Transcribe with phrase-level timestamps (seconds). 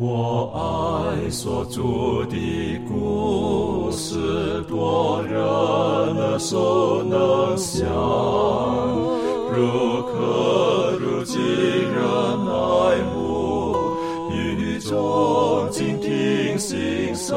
[0.00, 1.82] 我爱所著
[2.30, 7.84] 的故事，多人耳熟能想，
[9.50, 11.98] 如可如今人
[12.46, 13.74] 爱慕，
[14.30, 17.36] 语中静听心伤，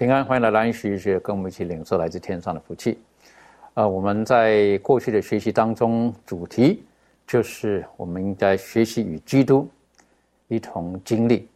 [0.00, 2.98] 平安，欢迎来蓝学学，跟我们一起领受来自天上的福气。
[3.74, 6.82] 呃，我们在过去的学习当中，主题
[7.26, 9.68] 就是我们应该学习与基督
[10.48, 11.46] 一同经历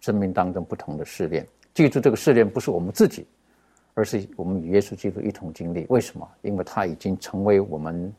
[0.00, 1.46] 生命当中不同的试炼。
[1.74, 3.26] 记住，这个试炼不是我们自己，
[3.92, 5.84] 而是我们与耶稣基督一同经历。
[5.90, 6.26] 为什么？
[6.40, 8.10] 因为他已经成为我们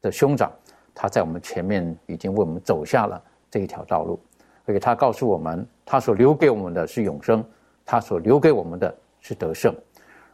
[0.00, 0.52] 的兄长，
[0.94, 4.20] 他在我们前面已经为我们走下了这一条道路，
[4.66, 7.44] 而且他告诉我们，他所留给我们的是永生，
[7.84, 9.74] 他所留给我们的是得胜。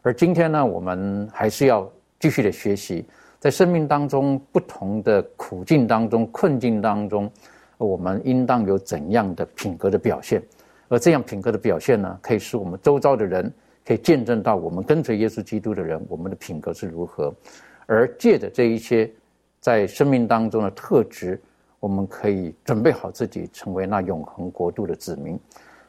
[0.03, 3.05] 而今天呢，我们还是要继续的学习，
[3.41, 7.31] 在生命当中不同的苦境当中、困境当中，
[7.77, 10.43] 我们应当有怎样的品格的表现？
[10.89, 13.53] 而这样品格的表现呢，可以使我们周遭的人
[13.85, 17.35] 可以见证到我们跟随耶稣基督的人，我们的品格是如何。
[17.87, 19.11] 而借着这一些
[19.61, 21.41] 在生命当中的特质，
[21.81, 25.37] 我们可以准备好自己，成为那永恒国度的子民。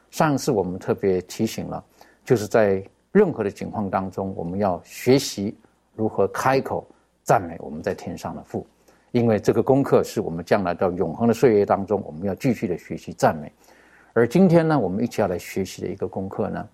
[0.09, 1.83] 上次我们特别提醒了，
[2.23, 5.55] 就是在任何的情况当中，我们要学习
[5.95, 6.87] 如何开口
[7.23, 8.65] 赞美我们在天上的父，
[9.11, 13.51] 因为这个功课是我们将来到永恒的岁月当中，我们要继续的学习赞美。
[14.13, 16.69] 而今天呢，我们一起要来学习的一个功课呢，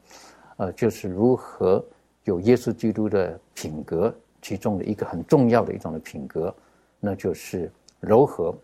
[0.57, 1.83] 呃，就是如何
[2.23, 6.55] 有耶稣基督的品格，其中的一个很重要的一种的品格，
[7.00, 7.69] 那就是
[8.00, 8.55] 柔和、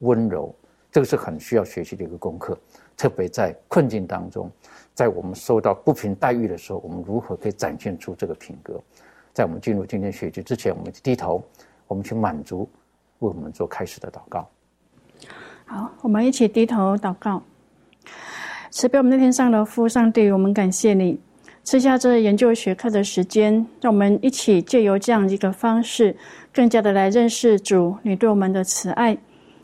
[0.00, 0.54] 温柔。
[0.92, 2.56] 这个是很需要学习的一个功课，
[2.96, 4.50] 特别在困境当中，
[4.94, 8.80] 在我们受到不平待遇的时候，我们如何可以展现出这个品格？
[9.32, 11.44] 在我们进入今天学习之前，我们低头，
[11.86, 12.68] 我们去满足，
[13.18, 14.48] 为我们做开始的祷告。
[15.66, 17.42] 好，我们一起低头祷告。
[18.70, 21.20] 慈悲我们那天上的父上帝，我们感谢你
[21.64, 26.16] 赐下这研究学科的时间，让我们一起借由这样一个方式，
[26.52, 29.16] 更加的来认识主你对我们的慈爱，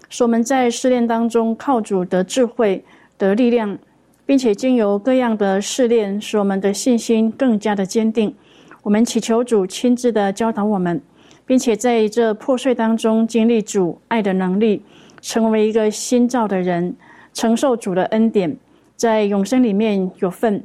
[0.08, 2.84] 使我们在试炼当中靠主得智慧、
[3.18, 3.78] 的力量，
[4.26, 8.34] 并且经由各样的试炼，使我们的信心更加的坚定。
[8.82, 11.00] 我们祈求主亲自的教导我们，
[11.46, 14.82] 并且在这破碎当中经历主爱的能力，
[15.20, 16.94] 成为一个新造的人，
[17.32, 18.56] 承受主的恩典。
[18.96, 20.64] 在永生里面有份，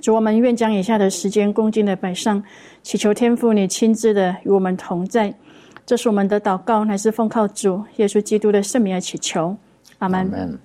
[0.00, 2.42] 主我们愿将以下的时间恭敬的摆上，
[2.82, 5.34] 祈求天父你亲自的与我们同在。
[5.84, 9.56] 这是我们的祷告，乃是奉靠主耶稣基督的圣名而祈求，
[9.98, 10.58] 阿门。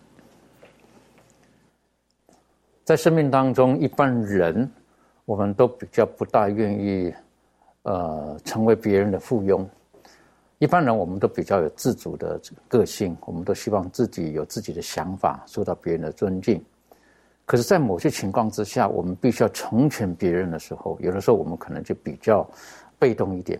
[2.85, 4.71] 在生命当中，一般人
[5.25, 7.11] 我们都比较不大愿意，
[7.81, 9.65] 呃，成为别人的附庸。
[10.59, 16.63] 一般人我们都比较有自主的个性，我们都希望自己有自己的想法，受到别人的尊敬。
[17.43, 22.47] 可是，在某些情况之下，我们必须要成全别人的时候，有的时候我们可能就比较
[22.99, 23.59] 被动一点。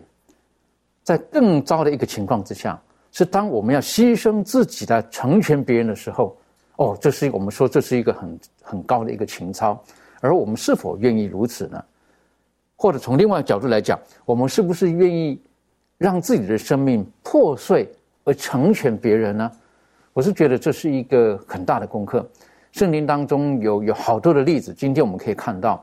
[1.02, 6.36] 在更糟的一个情况之下，是当我们要牺牲自己来成全别人的时候，
[6.76, 9.82] 哦，这是我们说这是一个很很高的一个情操。
[10.20, 11.84] 而我们是否愿意如此呢？
[12.74, 15.40] 或者从另外角度来讲，我们是不是愿意？
[15.98, 17.90] 让自己的生命破碎
[18.22, 19.50] 而成全别人呢？
[20.12, 22.28] 我是觉得这是一个很大的功课。
[22.72, 25.82] 圣经当中有有好多的例子，今天我们可以看到，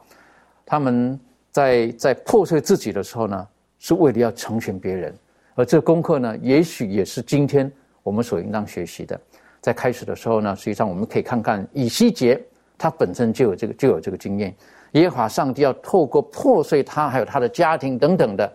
[0.68, 1.20] 他们
[1.50, 3.48] 在在破碎自己的时候呢，
[3.80, 5.12] 是为了要成全别人。
[5.56, 7.72] 而这功课呢，也许也是今天
[8.04, 9.20] 我们所应当学习的。
[9.64, 12.40] 在开始的时候呢，实际上我们可以看看以西结，
[12.78, 14.54] 他本身就有这个就有这个经验。
[14.92, 18.54] 耶和华上帝要透过破碎他，还有他的家庭等等的。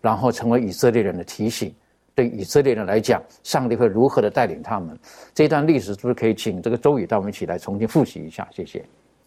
[0.00, 1.74] 然后成为以色列人的提醒，
[2.14, 4.94] 对以色列人来讲，上帝会如何的带领他们？
[5.34, 8.46] 这段历史是不是可以请这个周宇带我们一起来重新复习一下？
[8.52, 8.84] 谢谢。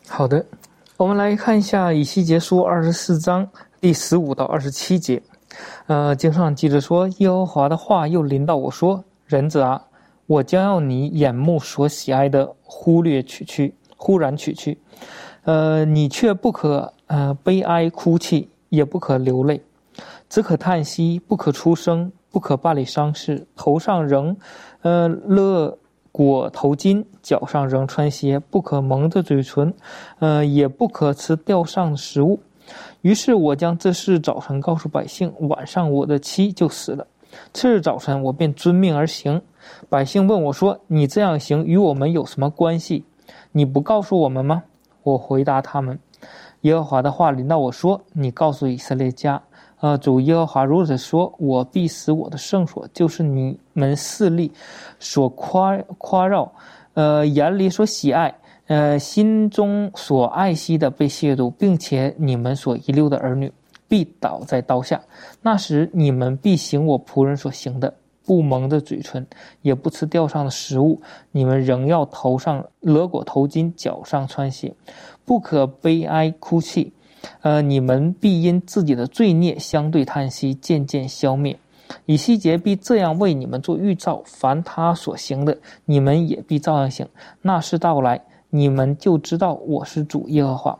[0.07, 0.45] 好的，
[0.95, 3.49] 我们来看一下以西结书二十四章
[3.81, 5.19] 第十五到二十七节。
[5.87, 9.83] 呃，经上记着说，耶和华的话又临到我说：“人子啊，
[10.27, 14.77] 我将要你眼目所喜爱的忽略取去，忽然取去。
[15.43, 19.61] 呃，你却不可呃悲哀哭泣，也不可流泪，
[20.27, 24.35] 只可叹息，不可出声，不可办理丧事，头上仍
[24.81, 25.77] 呃勒
[26.11, 29.73] 裹头巾，脚上仍穿鞋，不可蒙着嘴唇，
[30.19, 32.41] 呃，也不可吃吊上食物。
[33.01, 37.07] 于是我将这事早晨告诉百姓，晚上我的妻就死了。
[37.53, 39.41] 次日早晨，我便遵命而行。
[39.89, 43.03] 百姓问我说：“你这样行与我们有什么关系？
[43.51, 44.63] 你不告诉我们吗？”
[45.03, 45.97] 我回答他们
[46.61, 49.41] ：“耶和华的话临到我说，你告诉以色列家，
[49.79, 54.51] 呃，主耶和华如此说：我必使我的圣所，就是你们势力
[54.99, 56.51] 所夸夸绕，
[56.93, 58.33] 呃，眼里所喜爱，
[58.67, 63.51] 呃，心中所爱惜的被亵渎，并且你们所遗留的儿女
[63.87, 65.01] 必倒在刀下。
[65.41, 67.93] 那时你们必行我仆人所行的。”
[68.27, 69.25] 不蒙着嘴唇，
[69.61, 71.01] 也不吃吊上的食物，
[71.31, 74.75] 你们仍要头上勒裹头巾，脚上穿鞋，
[75.23, 76.91] 不可悲哀哭泣。
[77.39, 81.57] 呃，你们必因自己的罪孽相对叹息，渐渐消灭。
[82.05, 87.07] 以西结必这样为你们做预兆：凡他所行的，你们也必照样行。
[87.41, 90.77] 那事到来，你们就知道我是主耶和华。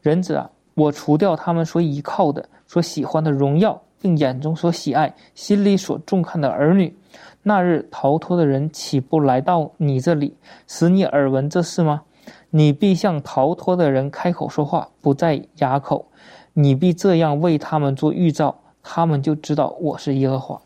[0.00, 3.82] 人子啊，我除掉他们所依靠的、所喜欢的荣耀。
[3.98, 6.94] 并眼中所喜爱、心里所重看的儿女，
[7.42, 10.36] 那日逃脱的人岂不来到你这里，
[10.68, 12.02] 使你耳闻这事吗？
[12.50, 16.06] 你必向逃脱的人开口说话，不在哑口。
[16.52, 20.60] 你必这样为他们做预兆，他们就知道我是耶和华。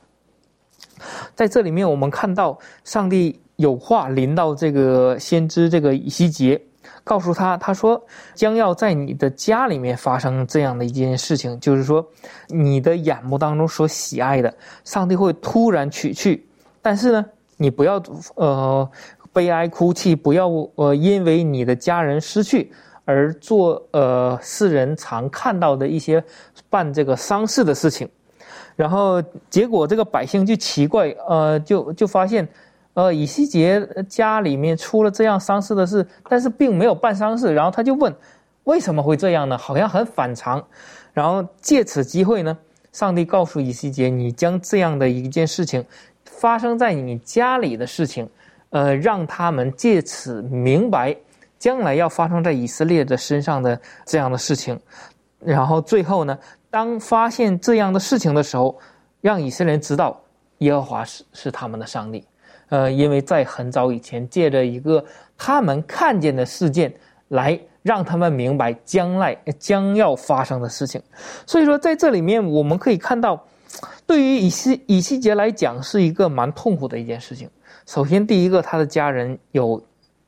[1.37, 6.61] 在这里面，我们看到上帝有话临到这个先知这个以西结。
[7.03, 8.01] 告诉他，他说
[8.35, 12.07] 将要在你的家里面发生这样的一件事情，就是说，
[12.49, 14.55] 你的眼目当中所喜爱的，
[14.85, 16.47] 上帝会突然取去。
[16.83, 17.27] 但是呢，
[17.57, 18.03] 你不要
[18.35, 18.89] 呃
[19.33, 22.73] 悲哀哭泣，不要呃因为你的家人失去
[23.05, 26.23] 而做呃世人常看到的一些
[26.69, 28.09] 办这个丧事的事情。
[28.77, 32.47] 然后结果这个百姓就奇怪，呃，就就发现。
[33.01, 33.81] 呃，以西结
[34.11, 38.15] 家里面出了这样丧事的事，但是并没有办丧事，然后他就问，
[38.65, 39.57] 为什么会这样呢？
[39.57, 40.63] 好像很反常。
[41.15, 42.55] 然后借此机会呢，
[42.93, 45.83] 上帝告诉以西结，你将这样的一件事情
[46.27, 48.29] 发生在你家里的事情，
[48.69, 51.17] 呃，让他们借此明白
[51.59, 54.79] 将来要发生在以色列的身上的这样的事情。
[55.39, 56.39] 然后最后呢，
[56.69, 58.79] 当发现这样的事情的时候，
[59.23, 60.21] 让以色列人知道
[60.59, 62.23] 耶和华是是他们的上帝。
[62.71, 65.05] 呃，因为在很早以前，借着一个
[65.37, 66.93] 他们看见的事件，
[67.29, 71.03] 来让他们明白将来将要发生的事情。
[71.47, 73.45] 所以说，在这里面我们可以看到，
[74.07, 77.49] 对于以西以西结来讲，是一个蛮痛苦的一件事情。
[77.87, 79.83] 首先，第一个，他的家人有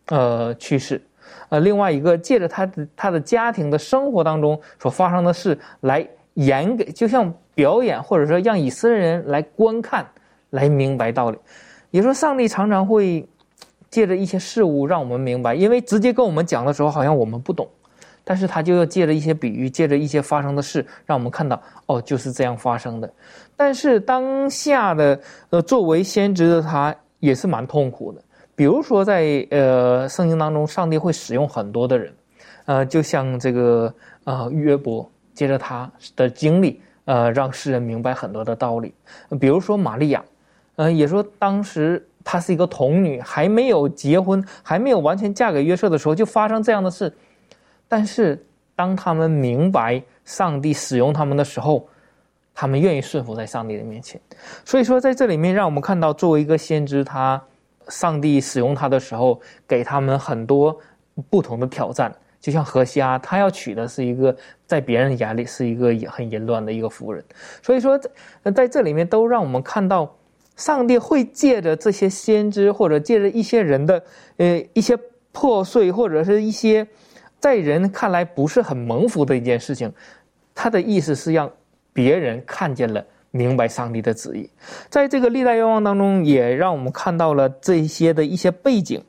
[0.06, 1.00] 呃去世，
[1.48, 6.04] 呃，另外一个，借着他他的家庭的生活当中所发生的事，来
[6.34, 10.04] 演给，就像表演，或者说让以色列人来观看，
[10.50, 11.38] 来明白道理。
[11.92, 13.24] 也说，上帝常常会
[13.90, 17.68] 借着一些事物让我们明白，因为直接跟我们讲的时候，好像我们不懂，
[18.24, 23.12] 但是他就要借着一些比喻，借着一些发生的事，让我们看到，哦，就是这样发生的。
[23.54, 28.22] 但是当下的呃，作为先知的他也是蛮痛苦的。
[28.54, 32.14] 比如说，在呃圣经当中，上帝会使用很多的人，
[32.64, 38.94] 呃，就像这个呃约伯，借着他的经历，呃，让世人明白很多的道理。
[39.38, 40.24] 比如说玛利亚。
[40.82, 47.12] 嗯，也说当时她是一个童女，还没有结婚，还没有完全嫁给约瑟的时候，就发生这样的事。
[47.86, 51.88] 但是当他们明白上帝使用他们的时候，
[52.52, 54.20] 他们愿意顺服在上帝的面前。
[54.64, 57.40] 所以说，在这里面让我们看到，作为一个先知，他
[57.88, 60.76] 上帝使用他的时候，给他们很多
[61.30, 62.12] 不同的挑战。
[62.40, 64.36] 就像何西阿，他要娶的是一个
[64.66, 67.24] 在别人眼里是一个也很淫乱的一个妇人。
[67.62, 67.96] 所以说，
[68.42, 70.12] 在在这里面都让我们看到。
[70.56, 74.02] 上帝会借着这些先知，或者借着一些人的，
[74.36, 74.96] 呃，一些
[75.32, 76.86] 破碎，或者是一些
[77.40, 79.92] 在人看来不是很蒙福的一件事情，
[80.54, 81.50] 他的意思是让
[81.92, 84.48] 别人看见了，明白上帝的旨意。
[84.88, 89.02] 在这个历代愿望当中，也让我们看到了这些的一些背景。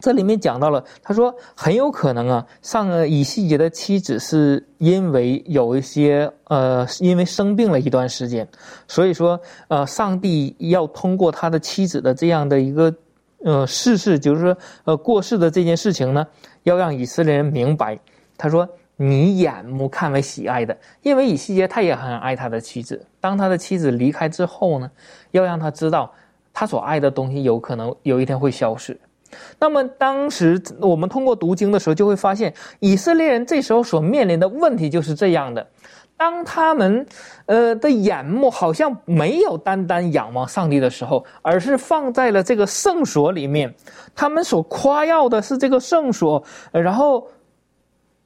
[0.00, 8.46] 这里面讲到了，他说很有可能啊，上以西结的妻子是因为有一些呃，因为生病了一段时间，
[8.86, 12.94] 所以说呃，上帝要通过他的妻子的这样的一个
[13.44, 16.26] 呃逝世，就是说呃过世的这件事情呢，
[16.62, 17.98] 要让以色列人明白，
[18.36, 24.90] 他说你眼目看为喜爱的，因为以西结他也很爱他的妻子，当他的妻子离开之后呢，
[25.32, 26.12] 要让他知道。
[26.50, 28.98] 他所爱的东西有可能有一天会消失。
[29.58, 35.66] 那么当时我们通过读经的时候，就会发现以色列人这时候所面临的问题就是这样的：
[36.16, 37.06] 当他们
[37.46, 43.72] 呃的眼目好像没有单单仰望上帝的时候，而是放在了这个圣所里面，
[44.14, 46.42] 他们所夸耀的是这个圣所，
[46.72, 47.26] 然后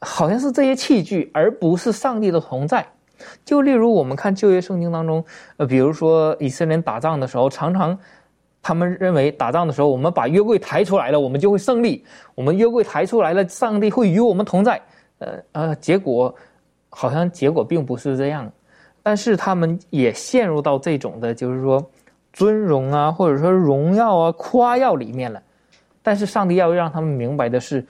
[0.01, 2.87] 好像是这些器具，而不是上帝的同在。
[3.45, 5.25] 就例如我们看旧约圣经当中，
[5.57, 7.99] 呃，比如说以色列人打仗的时候，常常。
[8.63, 12.05] 他们认为打仗的时候，我们把约柜抬出来了，我们就会胜利。
[12.37, 14.81] 我们约柜抬出来了，上帝会与我们同在。
[15.19, 16.33] 呃呃，结果
[16.89, 18.49] 好像结果并不是这样。
[19.03, 21.85] 但是他们也陷入到这种的，就是说
[22.33, 25.43] 尊荣啊，或者说荣耀啊、夸耀里面了。
[26.01, 27.85] 但是上帝要让他们明白的是，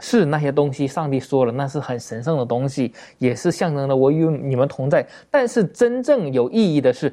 [0.00, 5.06] 是那些东西，上帝说了，那是很神圣的东西，也是象征着我与你们同在。
[5.30, 7.10] 但是真正有意义的是。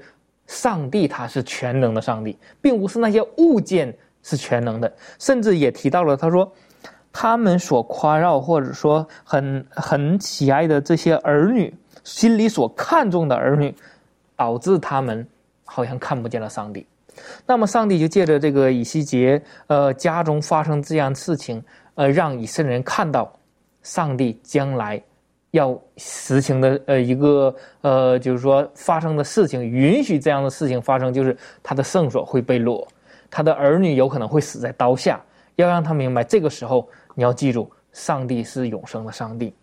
[0.52, 6.52] 上帝他是全能的上帝，并不是那些物件是全能的，甚至也提到了他说，
[7.14, 13.74] 他们所夸耀或者说很很喜爱的这些儿女，心里所看重的儿女，
[14.36, 15.26] 导致他们
[15.64, 16.86] 好像看不见了上帝。
[17.46, 21.64] 那么上帝就借着这个以西结，呃，家中发生这样事情，
[21.96, 23.34] 呃，让以色列人看到
[23.84, 25.02] 上帝将来。
[25.52, 32.86] 要实行的呃一个呃就是说发生的事情，允许这样的事情发生，就是他的圣所会被掳，
[33.30, 35.22] 他的儿女有可能会死在刀下，
[35.56, 37.72] 要让他明白，这个时候你要记住。
[37.94, 39.54] 上帝是永生的上帝，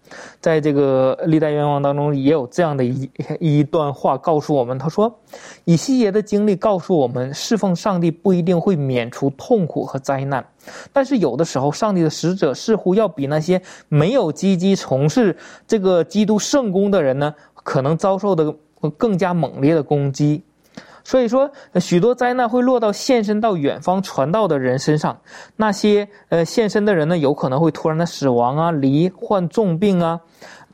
[0.40, 5.18] 在这个历代愿望当中也有这样的一 一段话告诉我们：他说，
[5.64, 10.46] 以西结的经历告诉我们，侍奉上帝不一定会免除痛苦和灾难，
[10.92, 15.34] 但是有的时候，上帝的使者似乎要比那些没有积极从事
[15.66, 18.54] 这个基督圣功的人呢，可能遭受的
[18.98, 20.42] 更加猛烈的攻击。
[21.08, 21.50] 所以说，
[21.80, 25.18] 许多灾难会落到献身到远方传道的人身上。
[25.56, 30.20] 那些呃献身的人呢，有可能会突然的死亡啊，罹患重病啊。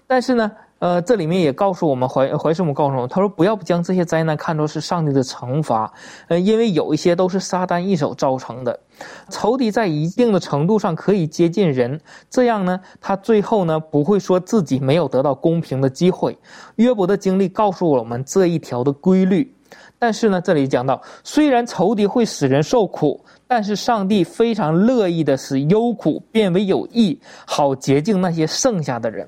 [0.08, 0.50] 但是呢，
[0.80, 5.92] 呃，这里面也告诉我们怀怀师母告诉我们，他说不要将这些灾难看作是上帝的惩罚，
[6.26, 8.76] 呃，因为有一些都是撒旦一手造成的。
[9.28, 16.36] 仇敌在一定的程度上可以接近人，这样呢，他最后呢不会说自己没有得到公平的机会。
[16.74, 19.54] 约伯的经历告诉我们这一条的规律。
[20.04, 23.18] 但是呢，这里讲到，虽然仇敌会使人受苦，
[23.48, 29.26] 但是上帝非常乐意的使忧苦变为有益，好洁净那些剩下的人。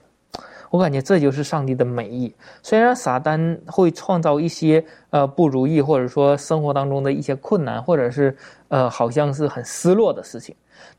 [0.68, 2.30] 我感觉这就是上帝的美意。
[2.62, 8.36] 虽然撒旦会创造一些呃不如意，或者说生活当中的一些困难，或者是
[8.68, 10.54] 呃好像是很失落的事情。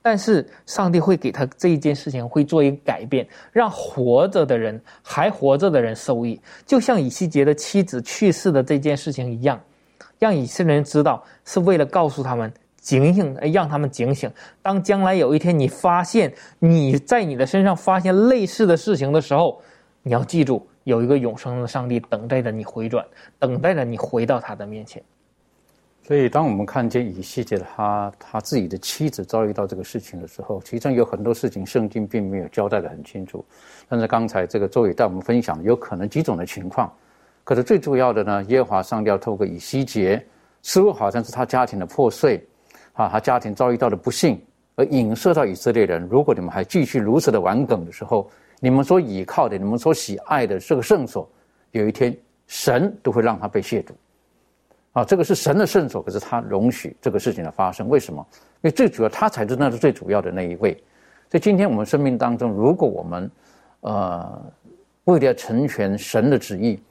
[0.09, 9.61] 但是上帝会给他这一件事情会做一个改变，让活着的人还活着的人受益，就像以西结的妻子去世的这件事情一样，
[10.17, 12.49] 让以色列人知道是为了告诉他们
[12.79, 14.31] 警醒，让他们警醒。
[14.61, 19.61] 当将来有一天你发现你在你的身上发现类似的事情的时候，
[20.03, 23.05] 你要记住有一个永生的上帝等待着你回转，
[23.39, 25.03] 等待着你回到他的面前。
[26.07, 33.43] 所以，当我们看见以西结他他自己的妻子遭遇到这个事情的时候，其中有很多事情圣经并没有交代的很清楚。
[33.89, 36.89] 但是刚才这个周宇带我们分享，有可能几种的情况。
[37.43, 40.25] 可是最重要的呢，耶和华上帝透过以西结，
[40.63, 42.41] 似乎好像是他家庭的破碎，
[42.93, 44.41] 啊，他家庭遭遇到的不幸，
[44.75, 46.07] 而影射到以色列人。
[46.09, 51.29] 如果你们还继续如此的顽梗的时候，你们所倚靠的、你们所喜爱的这个圣所，
[51.71, 53.89] 有一天神都会让他被亵渎。
[54.97, 58.25] 啊，这个是神的圣所，可是他容许这个事情的发生，为什么？
[58.31, 60.73] 因为最主要他才是那是最主要的那一位。
[61.29, 63.29] 所以今天我们生命当中，如果我们
[63.81, 64.41] 呃
[65.03, 66.81] 为了成全神的旨意，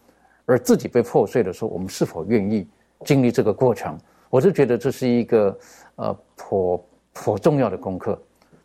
[0.45, 2.69] 而自己被破碎的时候，我们是否愿意
[3.05, 3.99] 经历这个过程？
[4.31, 5.59] 我是觉得这是一个
[5.97, 8.17] 呃颇颇重要的功课，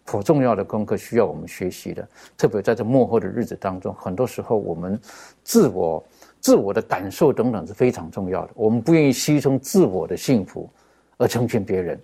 [0.05, 2.07] 颇重要的功课需要我们学习的。
[2.37, 5.01] 特别在这幕后的日子当中，很多时候我们
[5.43, 6.03] 自我。
[6.41, 8.49] 自我的感受等等是非常重要的。
[8.55, 10.69] 我们不愿意牺牲自我的幸福，
[11.17, 12.01] 而成全别人。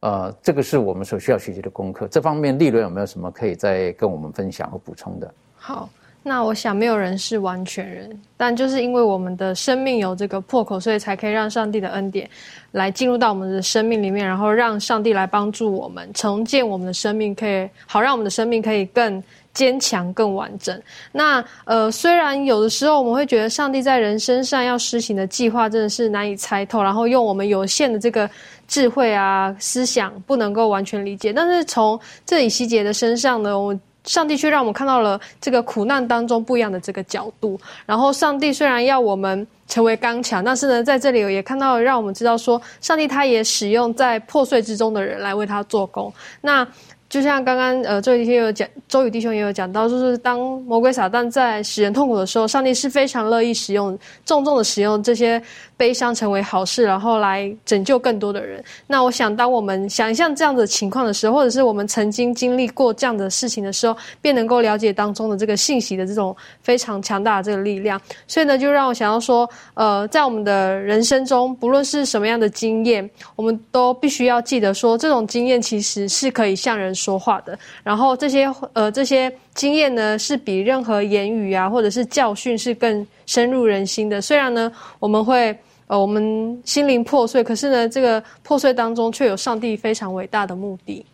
[0.00, 2.08] 呃，这个是我们所需要学习的功课。
[2.08, 5.32] 这方面，利润有没有什么可以再跟我们分享和补充的？
[5.54, 5.88] 好，
[6.22, 12.28] 那我想没有人是完全人，但就是因为我们的生命有这个破口，所以才可以让上帝的恩典
[12.72, 19.22] 来进入到我们的生命里面，然后让上帝来帮助我们重建我们的生命，可以好让我们的生命可以更。
[19.54, 20.80] 坚强更完整。
[21.12, 28.28] 那呃，虽然有的时候我们会觉得上帝在人身上要施行的计划真的是难以猜透，然后用我们有限的这个
[28.66, 31.32] 智慧啊思想不能够完全理解。
[31.32, 37.60] 但是从这里希杰的身上呢，我上帝却让我们看到了这个苦难当中不一样的这个角度。
[37.84, 40.42] 然后上帝虽然要我们成为刚强。
[40.42, 46.10] 但是呢，在这里也看到，让我们知道说，上帝他也使用在破碎之中的人来为他做工。
[46.40, 46.66] 那。
[47.12, 55.40] 就像刚刚呃周宇弟兄有讲，周宇弟兄也有讲到，就是当魔鬼撒旦在使人痛苦的时候，上帝是非常乐意使用重重的使用这些
[55.76, 58.64] 悲伤成为好事，然后来拯救更多的人。
[58.86, 68.00] 那我想，当我们想象这样的情况的时候，或者是我们曾经经历过这样的事情的时候，便能够了解当中的这个信息的这种非常强大的这个力量。
[68.26, 76.90] 所以呢，就让我想要说，呃，在我们的人生中，不论是什么样的经验，我们都必须要记得说，这种经验其实是可以向人。
[77.02, 84.20] 说话的，然后这些呃这些经验呢，是比任何言语啊，或者是教训是更深入人心的。
[84.20, 85.56] 虽然呢，我们会
[85.88, 91.04] 呃我们心灵破碎，可是呢，这个破碎当中却有上帝非常伟大的目的。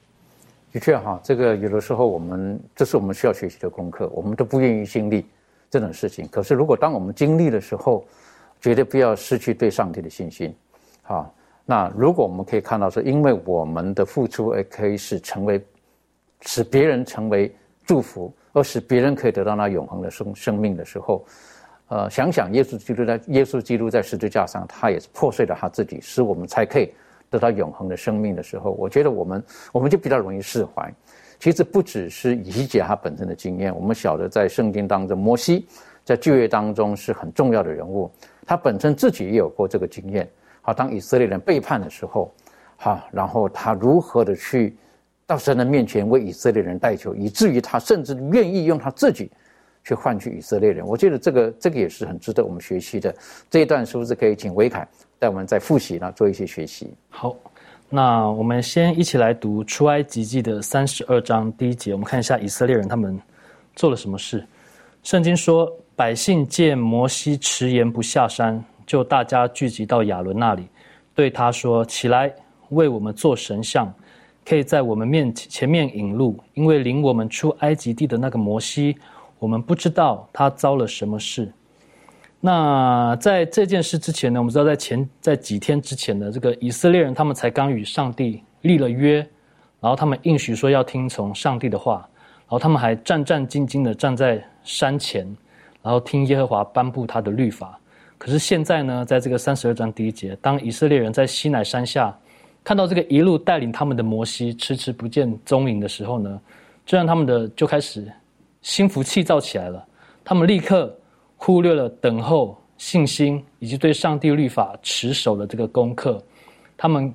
[0.71, 5.25] 的确哈，这个有的时候我们这是我们需要学习的功课，我们都不愿意经历
[5.71, 6.28] 这种事情。
[6.30, 8.04] 可是如果当我们经历的时候，
[8.61, 10.54] 绝对不要失去对上帝的信心。
[11.02, 11.33] 好，
[11.64, 15.59] 那如果我们可以看到说，因为我们的付出而可以使成为。
[16.42, 17.52] 使别人成为
[17.85, 21.25] 祝福，而使别人可以得到那永恒的生生命的时候，
[21.88, 26.92] 呃，想想耶稣基督在耶稣基督在十字架上，他也是破碎了他自己，使我们才可以
[27.30, 29.42] 得到永恒的生命的时候，我觉得我们
[29.73, 30.92] 我们就比较容易释怀。
[31.40, 35.66] 其实不只是理解他本身的经验，我们晓得在圣经当中，摩西
[36.04, 38.11] 在旧约当中是很重要的人物，
[38.45, 40.28] 他本身自己也有过这个经验。
[40.61, 42.33] 好，当以色列人背叛的时候，
[42.76, 44.76] 好，然后他如何的去。
[45.28, 49.30] 到神的面前为以色列人代求，以至于他甚至愿意用他自己
[49.85, 50.87] 去换取以色列人。
[50.87, 53.14] 我觉得这个这个也是很值得我们学习的。
[53.50, 56.11] 这一段是不是可以请维凯带我们再复习呢？
[56.12, 56.94] 做一些学习。
[57.11, 57.37] 好，
[57.90, 63.20] 那我们先一起来读出埃及记的三十二章第一节，我们看一下以色列人他们
[63.76, 64.42] 做了什么事。
[65.02, 70.66] 圣经说，百姓见摩西迟延不下山，就大家聚集到亚伦那里，
[71.14, 72.32] 对他说：“起来，
[72.70, 73.92] 为我们做神像。”
[74.49, 78.97] 可以在我们面前前面引路，因为领我们出埃及地的那个摩西，
[79.39, 81.52] 我们不知道他遭了什么事。
[82.41, 89.17] 那在这件事之前呢，我们知道在前在几天之前的这个以色列人，他们才刚与上帝立了约，
[89.80, 92.08] 然后他们应许说要听从上帝的话，
[92.47, 95.26] 然后他们还战战兢兢的站在山前，
[95.82, 97.78] 然后听耶和华颁布他的律法。
[98.17, 102.19] 可是现在呢，在这个三十二章第一节，当以色列人在西乃山下。
[102.69, 106.39] 看到这个一路带领他们的摩西迟迟不见踪影的时候呢，
[106.85, 108.07] 这让他们的就开始
[108.61, 109.83] 心浮气躁起来了。
[110.23, 110.95] 他们立刻
[111.39, 116.23] 忽略了等候、信心以及对上帝律法持守的这个功课。
[116.76, 117.11] 他们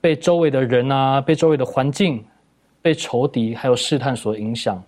[0.00, 2.24] 被周围的人啊、被周围的环境、
[2.82, 4.82] 被仇敌还有试探所影响，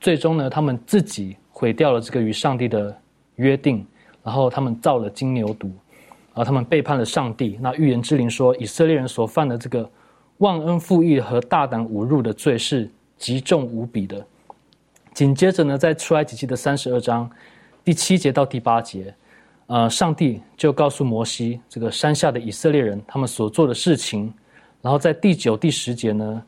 [0.00, 2.96] 最终呢，他们自己毁掉了这个与上帝的
[3.34, 3.84] 约定，
[4.22, 5.68] 然后他们造了金牛犊。
[6.34, 7.58] 而他们背叛了上帝。
[7.62, 9.88] 那预言之灵说，以色列人所犯的这个
[10.38, 14.24] 忘恩负义和大胆侮辱的罪是极重无比的。
[15.14, 17.30] 紧接着呢，在出埃及记的三十二章
[17.84, 19.14] 第七节到第八节，
[19.68, 24.32] 呃，上帝就告诉摩西，这个山下的以色列人他们所做的事情。
[24.82, 26.42] 然后在第九、第十节呢，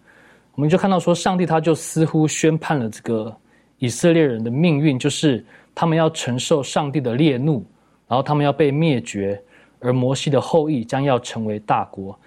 [0.57, 3.35] 我们就看到说，上帝他就似乎宣判了这个
[3.79, 5.43] 以色列人的命运，就是
[5.75, 7.65] 他们要承受上帝的烈怒，
[8.09, 9.41] 然后他们要被灭绝。
[9.81, 12.19] 而摩西的后裔将要成为大国，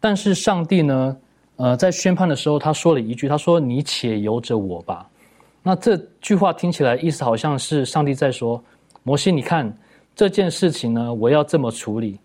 [0.00, 1.16] 但是上帝呢？
[1.58, 5.08] 呃，在宣判的时候，他说了一句：“他说你且由着我吧。”
[5.64, 8.62] 那这句话听起来意思好像是上帝在说
[9.02, 9.74] ：“摩西，你看
[10.14, 12.20] 这件事情呢，我要这么处理，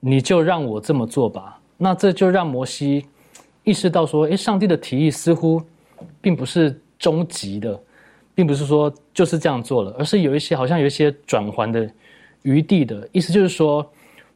[0.00, 3.04] 你就让我这么做吧。”那这就让摩西
[3.62, 5.60] 意识到说：“诶，上帝的提议似乎
[6.22, 7.78] 并不是终极的，
[8.34, 11.86] 并不是说就是这样做了，而是有一些好像有一些转环的。”
[12.46, 13.84] 余地的意思就是说，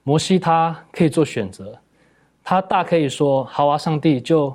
[0.03, 1.79] 摩西他可以做选择，
[2.43, 4.53] 他大可以说：“好啊，上帝就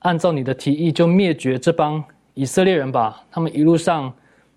[0.00, 3.24] 按照你的提议，就灭绝这帮以色列人吧。
[3.30, 4.12] 他们一路上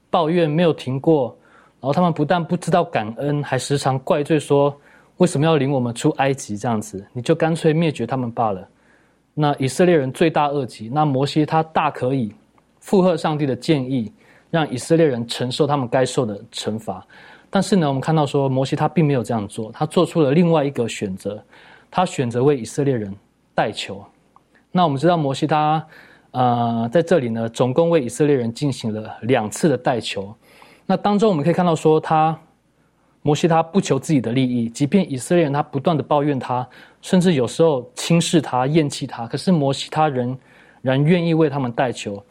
[0.09, 1.33] 抱怨没有停过，
[1.79, 4.77] 然后他们不但不知道感恩，还时常怪罪说
[5.17, 8.67] 为什么要领我们出埃及这样子，你就干脆灭绝他们罢了。
[9.33, 12.33] 那以色列人罪大恶极，那摩西他大可以
[12.81, 14.11] 附和上帝的建议，
[14.51, 17.01] 让以色列人承受他们该受的惩罚。”
[17.49, 21.41] 但是呢，我们看到说摩西他并没有这样做，他做出了另外一个选择，
[21.89, 23.13] 他选择为以色列人
[23.55, 24.03] 代求。
[24.71, 25.85] 那我们知道摩西他，
[26.31, 30.35] 呃，在这里呢，总共为以色列人进行了两次的代求。
[30.85, 32.37] 那当中我们可以看到说，他
[33.21, 36.67] 摩西他不求自己的利益，即便以色列人他不断的抱怨他，
[37.01, 40.37] 甚至有时候轻视他、厌弃他，可是摩西他仍
[40.81, 42.21] 然愿意为他们代求。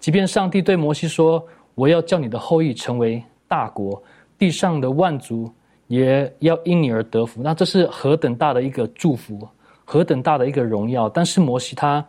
[0.00, 4.02] 即便上帝对摩西说：“我要叫你的后裔成为大国。”
[4.42, 5.48] 地上的万族
[5.86, 7.40] 也要因你而得福。
[7.44, 9.48] 那这是何等大的一个祝福，
[9.84, 11.08] 何等大的一个荣耀！
[11.08, 12.04] 但是摩西他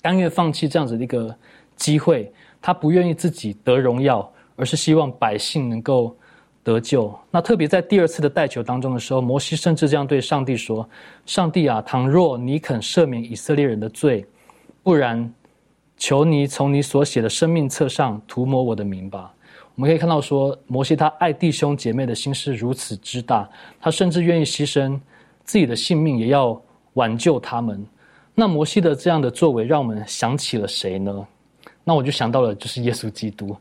[0.00, 1.36] 甘愿放弃这样子的一个
[1.76, 4.26] 机会，他不愿意自己得荣耀，
[4.56, 6.16] 而是希望百姓能够
[6.62, 7.14] 得救。
[7.30, 10.88] 那特别在第二次的代求当中的时候，摩西甚至这样对上帝说
[11.26, 14.24] ：“上帝啊，倘若你肯赦免以色列人的罪，
[14.82, 15.30] 不然。”
[15.96, 19.32] 求你从你所写的生命册上涂抹我的名吧。
[19.76, 23.48] 我们可以看到，说摩西他爱弟兄姐妹的心是如此之大，
[23.80, 24.98] 他甚至愿意牺牲
[25.42, 26.60] 自己的性命，也要
[26.92, 27.84] 挽救他们。
[28.36, 31.26] 那摩西的这样的作为，让我们想起了谁呢？
[31.82, 33.56] 那我就想到了，就是耶稣基督。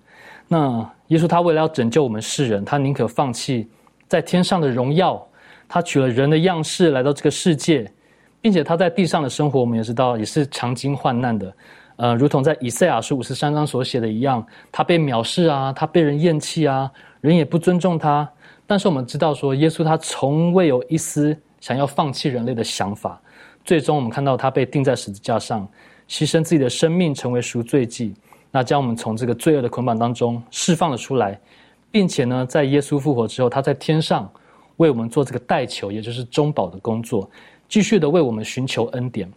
[0.48, 3.68] 那耶稣他为了要拯救我们世人，他宁可放弃
[4.08, 5.26] 在天上的荣耀，
[5.68, 7.92] 他取了人的样式来到这个世界，
[8.40, 11.52] 并且他在地上的生活，我们也知道也是常经患难的。
[11.96, 18.28] 呃，如同在以赛亚书五十三章所写的一样，他被藐视啊，他被人厌弃啊，人也不尊重他。
[18.66, 23.22] 但是我们知道说，耶稣他从未有一丝想要放弃人类的想法。
[23.64, 25.68] 最终，我们看到他被钉在十字架上，
[26.10, 28.16] 牺牲自己的生命，成为赎罪祭，
[28.50, 31.40] 那将我们从这个罪恶的捆绑当中释放了出来，
[31.92, 34.28] 并且呢，在耶稣复活之后，他在天上
[34.78, 37.30] 为我们做这个代求，也就是中保的工作，
[37.70, 39.32] 继续的为我们寻求恩典。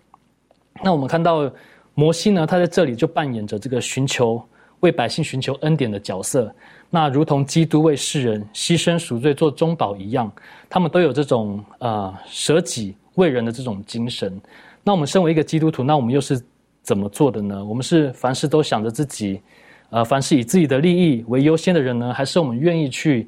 [0.82, 1.52] 那我们看到。
[1.98, 4.40] 摩西呢，他在这里就扮演着这个寻求
[4.80, 6.54] 为百姓寻求恩典的角色。
[6.90, 10.30] 那如同基督为世人牺牲赎罪做中保一样，
[10.68, 14.38] 他们都有这种呃舍己为人的这种精神。
[14.84, 16.38] 那我们身为一个基督徒，那我们又是
[16.82, 17.64] 怎么做的呢？
[17.64, 19.40] 我们是凡事都想着自己，
[19.88, 23.26] 呃，凡事以自己的利益为优先的人呢，还是我们愿意去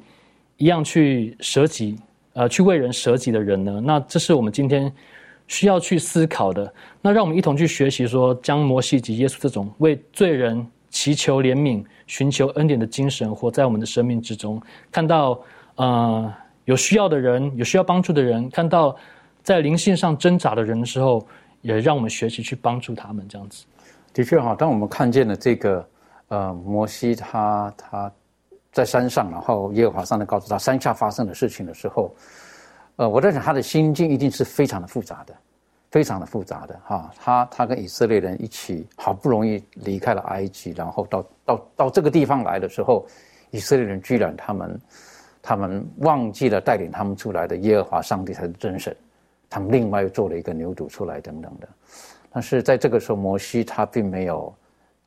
[0.57, 1.97] 一样去舍己，
[2.33, 3.81] 呃，去为人舍己的人呢？
[3.83, 4.93] 那这是我们今天。
[5.51, 14.61] 需要去思考的，那让我们一同去学习，说将摩西及耶稣这种为罪人祈求怜悯、寻求恩典的精神活在我们的生命之中。
[14.91, 15.39] 看到
[15.75, 16.33] 呃
[16.65, 18.95] 有需要的人、有需要帮助的人，看到
[19.41, 21.25] 在灵性上挣扎的人的时候，
[21.61, 23.25] 也让我们学习去帮助他们。
[23.27, 23.65] 这样子，
[24.13, 25.87] 的确哈，当我们看见了这个
[26.27, 28.11] 呃摩西他他
[28.71, 32.13] 在山上，然后耶和华上来告诉他山下发生的事情的时候。
[32.97, 35.33] 呃，我在想他的心境一定是非常的复杂的，
[35.91, 37.11] 非常的复杂的哈。
[37.17, 43.05] 他他跟以色列人一起好不容易离开了埃及，然后到到到这个地方来的时候，
[43.51, 44.79] 以色列人居然他们
[45.41, 48.95] 他们忘记了带领他们出来的耶和华上帝才是真神，
[49.49, 51.67] 他们另外又做了一个牛犊出来等等的。
[52.31, 54.53] 但是在这个时候，摩西他并没有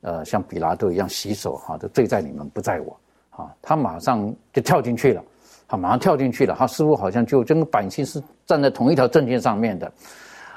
[0.01, 2.97] 呃像比拉多一样洗手哈，这罪在你们不在我
[3.29, 5.23] 啊，他马上就跳进去了。
[5.65, 9.91] 他马上跳进去了，他似乎好像就整个百姓是站在同一条阵线上面的，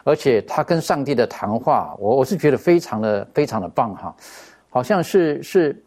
[0.06, 4.14] 而且他跟上帝的谈话，我我是觉得非常的非常的棒哈，
[4.70, 5.84] 好像是是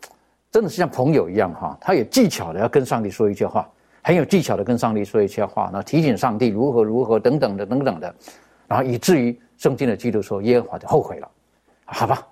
[0.52, 3.66] 真的是像朋友一样哈，他有技巧的要跟上帝说一些话，
[4.04, 8.14] 很有技巧的跟上帝说一些话，那提醒上帝如何如何等等的等等的，
[8.68, 11.32] 然后以至于圣经的基督说耶和华就后悔了，
[11.86, 12.28] 好吧。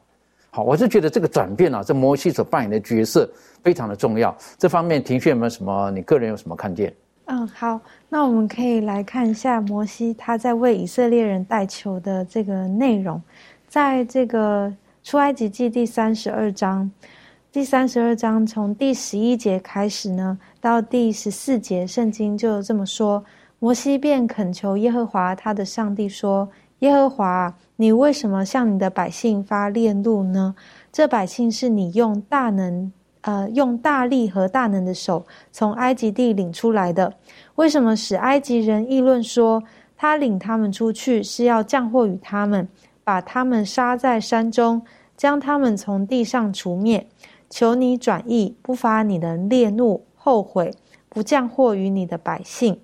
[0.49, 3.29] 好，我是觉得这个转变啊，这摩西所扮演的角色
[3.63, 4.35] 非常的重要。
[4.57, 5.89] 这方面，庭轩有没有什么？
[5.91, 6.91] 你个人有什么看见？
[7.29, 13.21] 嗯，好，那我们可以来看一下摩西他在为以色列人代求的这个内容，
[13.67, 16.89] 在这个出埃及记第三十二章，
[17.51, 23.21] 第三十二章从第十一节开始呢，到第十四节，圣经就这么说：
[23.59, 30.55] 摩西便恳求耶和华他的上帝说：“耶和华。”你为什么向你的百姓发烈怒呢？
[30.91, 32.91] 这百姓是你用大能，
[33.27, 37.13] 呃，用大力和大能的手从埃及地领出来的。
[37.55, 39.61] 为什么使埃及人议论说，
[39.97, 42.69] 他领他们出去是要降祸于他们，
[43.03, 44.81] 把他们杀在山中，
[45.17, 47.05] 将他们从地上除灭？
[47.49, 50.73] 求你转意，不发你的烈怒，后悔，
[51.09, 52.79] 不降祸于你的百姓。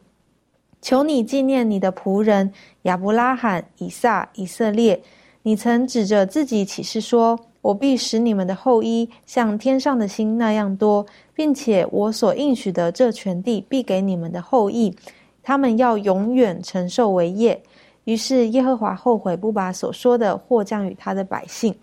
[0.81, 2.51] 求你纪念你的仆人
[2.81, 5.01] 亚伯拉罕、以撒、以色列。
[5.43, 14.95] 你曾指着自己起誓说：“我必使你们的后裔像天上的星那样多，并且我所应许的这全地必给你们的后裔，
[15.41, 17.59] 他们要永远承受为业。”
[18.05, 21.73] 于是耶和华后悔，不把所说的祸降于他的百姓。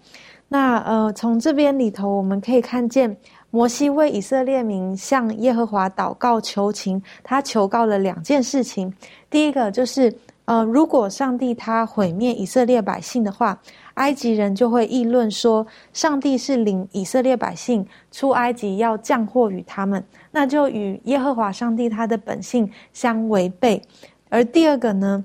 [0.48, 3.16] 那呃，从这边里头我们可以看见。
[3.52, 8.94] 摩西为以色列民向耶和华祷告求情，他求告了两件事情。
[9.28, 10.14] 第一个就是，
[10.44, 13.60] 呃，如果上帝他毁灭以色列百姓的话，
[13.94, 23.82] 埃及人就会议论说，上帝是领以色列百姓出埃及要降祸于他们，那就与耶和华上帝他的本性相违背。
[24.28, 25.24] 而第二个呢，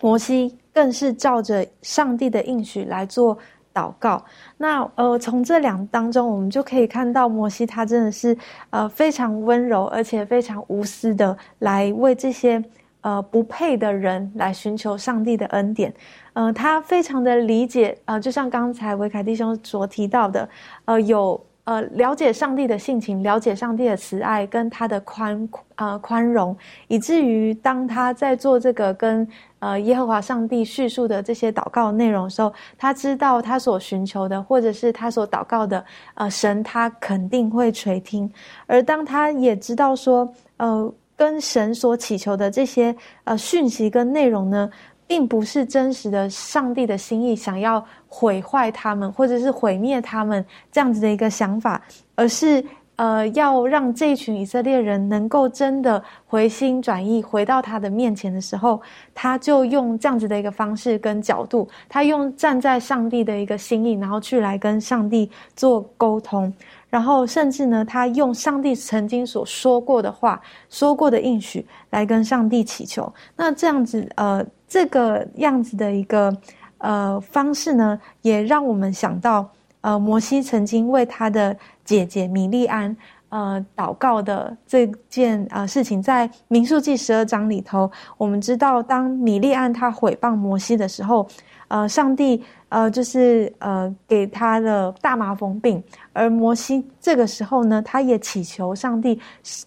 [0.00, 3.38] 摩西更是照着上帝的应许来做。
[3.72, 4.22] 祷告。
[4.56, 8.36] 那呃，从这两当中，我们就可以看到摩西他真的是
[8.70, 12.62] 呃非常温柔，而且非常无私的来为这些
[13.00, 15.92] 呃不配的人来寻求上帝的恩典。
[16.32, 20.48] 呃，他非常的理解呃，就像刚才维凯弟兄所提到的，
[20.84, 21.40] 呃，有。
[21.64, 26.56] 呃，了解上帝的性情，了解上帝的慈爱跟他的宽呃宽容，
[26.88, 29.28] 以至于当他在做这个跟
[29.60, 35.84] 呃耶和华上帝叙述的这些祷告内容的时候，他知道他所寻求的或者是他所祷告的
[36.14, 38.28] 呃神，他肯定会垂听。
[38.66, 44.70] 而当他也知道说，呃，跟神所祈求的这些呃讯息跟内容呢。
[45.10, 51.82] 并不是真实的上帝的心意，想要毁坏他们，或者是毁灭他们这样子的一个想法，
[52.14, 52.64] 而是
[53.00, 58.78] 呃，要让这群以色列人能够真的回心转意，回到他的面前的时候，
[59.14, 66.52] 他就用这样子的一个方式跟角度，他用站在上帝的一个心意，然后去来跟上帝做沟通。
[66.90, 73.10] 然后，甚至呢，他用上帝曾经所说过的话、说过的应许来跟上帝祈求。
[73.34, 76.36] 那这样子，呃，这个样子的一个
[76.76, 79.48] 呃方式呢，也让我们想到，
[79.80, 81.56] 呃，摩西曾经为他的
[81.90, 82.96] 姐姐米利安
[83.30, 91.26] 呃祷告的这件呃事情，在民数记十二章里头，我们知道，当米利安他毁谤摩西的时候，
[91.66, 92.44] 呃，上帝。
[92.70, 99.18] 呃，就是呃，给他的大麻风病，而摩西这个时候呢，他也祈求上帝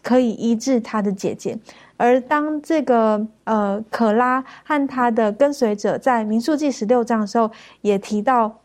[0.02, 1.60] 可以医治他的姐姐。
[1.98, 8.56] 而当这个呃可拉和他的跟随者在民数记十六章的时候，也提到，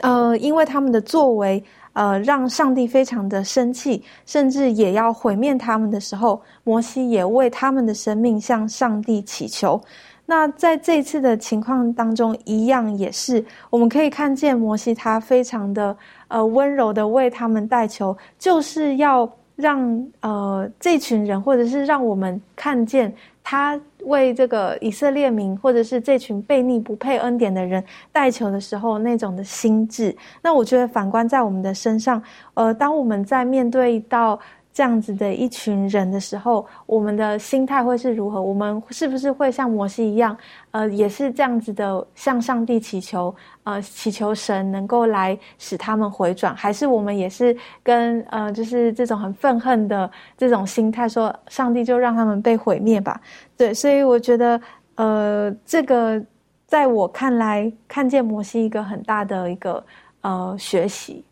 [0.00, 9.80] 呃，因为他们的作为，呃，让上帝非常的生气，甚至也要毁灭他们的时候，摩西也为他们的生命向上帝祈求。
[10.26, 15.96] 那在这次的情况当中，一样也是我们可以看见摩西他非常的
[16.28, 30.16] 呃温柔的为他们代求，就是要让呃这群人，或者是让我们看见他为这个以色列民，或者是这群悖逆不配恩典的人带球的时候那种的心智。
[30.42, 32.20] 那我觉得反观在我们的身上，
[32.54, 34.40] 呃，当我们在面对到。
[34.74, 38.42] 这样子的一群人的时候，我们的心态会是如何？
[38.42, 40.36] 我们是不是会像摩西一样，
[40.72, 43.32] 呃，也是这样子的向上帝祈求，
[43.62, 46.52] 呃，祈求神能够来使他们回转？
[46.56, 53.20] 还是我们也是跟呃，就是这种很愤恨的这种心态，说上帝就让他们被毁灭吧？
[53.56, 54.60] 对，所以我觉得，
[54.96, 56.20] 呃，这个
[56.66, 59.84] 在我看来，看见摩西一个很大的一个
[60.22, 61.24] 呃学习。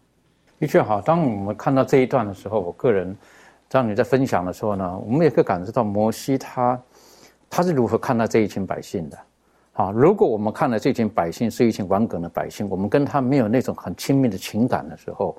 [0.63, 3.17] 的确好，当我们看到这一段的时候，我个人。
[3.69, 6.81] 当你在分享的时候呢，我们也可以感受到摩西他
[7.51, 9.19] 他是如何看待这一群百姓的。
[9.73, 15.37] 啊，如果我们看到这群百姓是一群顽梗的百姓，我们跟他没有那种很亲密的情感的时候，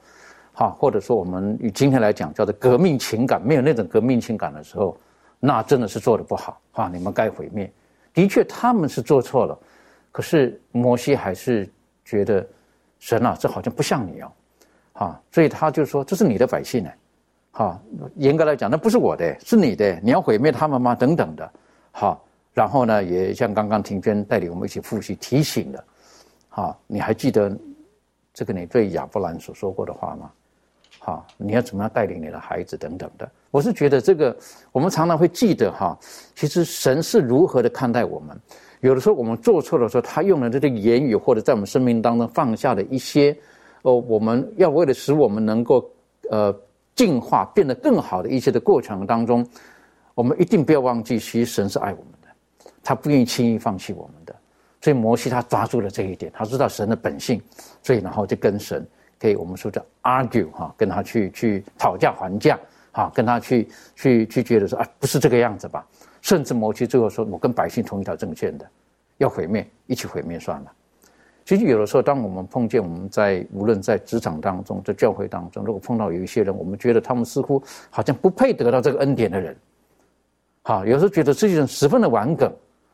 [0.51, 4.97] 哈，或者说我们以今天来讲叫做革命情感，没有那种革命情感的时候，
[5.39, 6.89] 那真的是做的不好啊！
[6.93, 7.71] 你们该毁灭。
[8.13, 9.57] 的确他们是做错了，
[10.11, 11.69] 可是摩西还是
[12.03, 12.45] 觉得
[12.99, 14.29] 神啊，这好像不像你哦，
[14.93, 16.89] 啊，所以他就说这是你的百姓呢。
[17.51, 17.79] 好，
[18.15, 19.99] 严格来讲，那不是我的，是你的。
[20.01, 20.95] 你要毁灭他们吗？
[20.95, 21.51] 等等的。
[21.91, 25.83] 好，然后呢，也像刚刚庭娟带领我们一起复习提醒的。
[26.49, 27.55] 好，你还记得
[28.33, 30.31] 这个你对亚伯兰所说过的话吗？
[30.99, 33.29] 好，你要怎么样带领你的孩子等等的。
[33.51, 34.35] 我是觉得这个，
[34.71, 35.97] 我们常常会记得哈。
[36.33, 38.35] 其实神是如何的看待我们。
[38.79, 43.35] 有的时候我们做错的时候，他用了这个言语，或者在我们生命当中放下的一些，
[43.83, 45.89] 哦，我们要为了使我们能够，
[46.29, 46.53] 呃。
[46.95, 49.43] 进化变得更好的一些的过程当中，
[50.13, 52.27] 我们一定不要忘记，其实神是爱我们的，
[52.83, 54.35] 他不愿意轻易放弃我们的。
[54.79, 57.41] 所以摩西他抓住了这一点，他知道神的本性，
[57.81, 58.87] 所以然后就跟神
[59.19, 62.59] 可以我们说叫 argue 哈，跟他去去讨价还价
[62.91, 65.83] 哈，跟他去去去觉得说啊不是这个样子吧，
[66.21, 68.69] 甚至摩西最后说我跟百姓同一条阵线的，
[69.17, 70.71] 要毁灭一起毁灭算了。
[71.45, 79.53] 其实有的时候，当我们碰见我们在无论在职场当中，在教会当中，如果碰到有一些人，我们觉得他们似乎好像不配得到这个恩典的人，
[80.61, 82.49] 好，有时候觉得这些人十分的顽梗，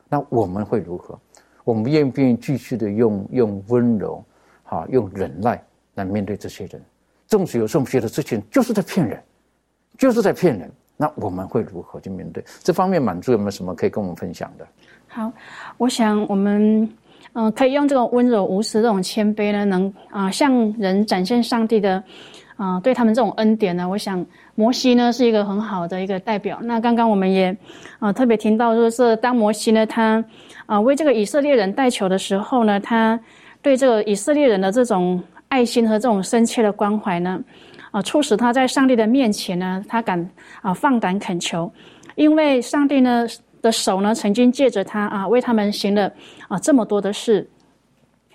[0.08, 1.16] 那我们会如何？
[1.62, 4.24] 我们愿不愿意继续的用用温柔，
[4.64, 5.62] 好，用忍耐
[5.94, 6.82] 来面对这些人？
[7.28, 9.22] 纵使有时候我们觉得这些人就是在骗人，
[9.96, 12.44] 就是在骗人，那我们会如何去面对？
[12.64, 14.66] 这方面满足有没有什么可以跟我们分享的？
[15.06, 15.32] 好，
[15.76, 16.90] 我想我们。
[17.32, 22.02] 嗯，可以用这种温柔无私、这种谦卑呢，能啊向人展现上帝的
[22.56, 23.88] 啊对他们这种恩典呢。
[23.88, 26.58] 我想摩西呢是一个很好的一个代表。
[26.62, 27.56] 那刚刚我们也
[27.98, 30.24] 啊特别听到，说是当摩西呢他
[30.66, 33.18] 啊为这个以色列人代求的时候呢，他
[33.62, 37.40] 对这个以色列人的这种爱心和这种深切的关怀呢，
[37.90, 40.28] 啊，促使他在上帝的面前呢，他敢
[40.62, 41.72] 啊放胆恳求，
[42.16, 43.26] 因为上帝呢
[43.62, 46.12] 的手呢曾经借着他啊为他们行了
[46.48, 47.48] 啊这么多的事，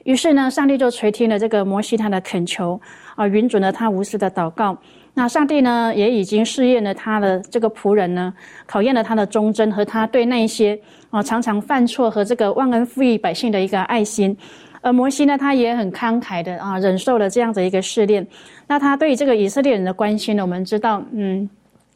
[0.04, 2.80] 于是呢，上帝就垂听了这个摩西他的恳求
[3.16, 4.78] 啊，允准了他无私的祷告。
[5.16, 8.34] 那上帝呢，也已经试验了他的这个仆人呢，
[8.66, 14.38] 考验了他的忠贞和他对那一些啊常常犯错和这个忘恩负义百姓的一个爱心。
[14.82, 18.28] 而摩西呢，他也很慷慨的啊，忍受了这样的一个试炼。
[18.68, 21.50] 那他对于这个以色列人的关心呢，我们知道，嗯，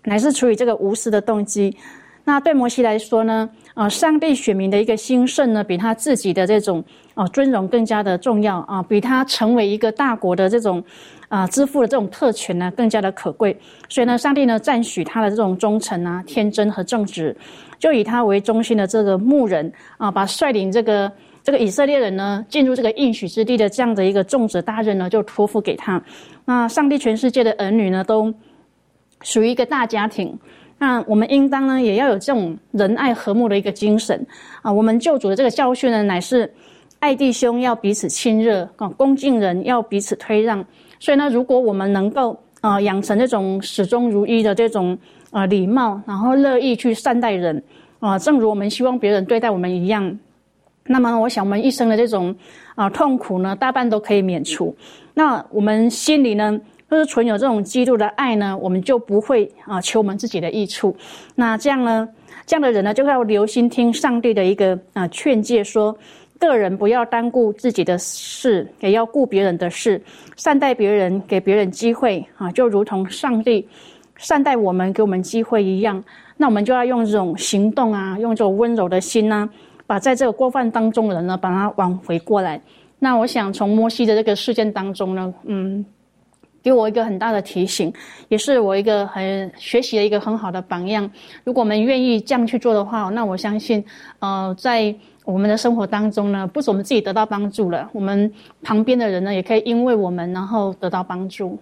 [0.05, 1.77] 乃是出于这个无私的动机。
[2.29, 6.83] 那对摩西来说呢，啊，上帝选民的一个兴盛呢，比他自己的这种
[7.15, 10.83] 啊尊荣更加的重要啊，比他成为一个大国的这种。
[11.29, 13.55] 啊，支付的这种特权呢，更加的可贵。
[13.87, 17.37] 所以呢，上帝呢赞许他的这种忠诚啊、天真和正直，
[17.77, 21.11] 就以他为中心的这个牧人啊，把率领这个
[21.43, 26.01] 这个以色列人呢进入这个应许之地的这样的一个重责大任呢，就托付给他。
[26.45, 28.33] 那上帝全世界的儿女呢，都
[29.21, 30.35] 属于一个大家庭。
[30.79, 34.25] 那我们应当呢，也要有这种仁爱和睦的一个精神
[34.61, 34.71] 啊。
[34.71, 36.51] 我们救主的这个教训呢，乃是
[36.99, 40.65] 爱弟兄要彼此亲热啊，恭敬人要彼此推让。
[40.99, 44.97] 所以呢，如果我们能够啊养成这种始终如一的这种
[45.31, 47.61] 啊礼貌，然后乐意去善待人
[47.99, 50.17] 啊，正如我们希望别人对待我们一样，
[50.85, 52.33] 那么我想我们一生的这种
[52.75, 54.75] 啊痛苦呢，大半都可以免除。
[55.13, 56.59] 那我们心里呢，
[56.89, 60.95] 就是存有这种基督的爱呢，我们就不会啊求我们自己的益处。
[61.35, 62.07] 那这样呢，
[62.45, 65.95] 这样的人呢，就要留心听上帝的一个啊劝诫说。
[66.41, 70.01] 个人不要单顾自己的事，也要顾别人的事，
[70.37, 73.67] 善待别人，给别人机会啊，就如同上帝
[74.15, 76.01] 善待我们，给我们机会一样。
[76.37, 79.49] 那我们就要用这种行动啊，用这种温柔的心呢，
[79.85, 82.61] 把在这个过犯当中的人呢，把他挽回过来。
[82.99, 85.85] 那我想从摩西的这个事件当中呢，嗯，
[86.61, 87.93] 给我一个很大的提醒，
[88.27, 91.09] 也是我一个很学习的一个很好的榜样。
[91.43, 93.83] 如果我们愿意这样去做的话，那我相信，
[94.19, 94.93] 呃，在
[95.25, 101.57] 我们的生活当中呢，不止我们自己得到帮助了，我们旁边的人呢，也可以因为我们然后得到帮助。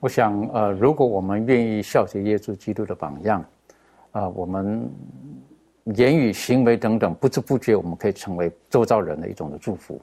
[0.00, 3.44] 我想，呃，如果我们愿意效学耶稣基督的榜样，
[4.12, 4.90] 啊，我们
[5.96, 10.00] 言语、行为等等，不知不觉我们可以成为周遭人的一种的祝福。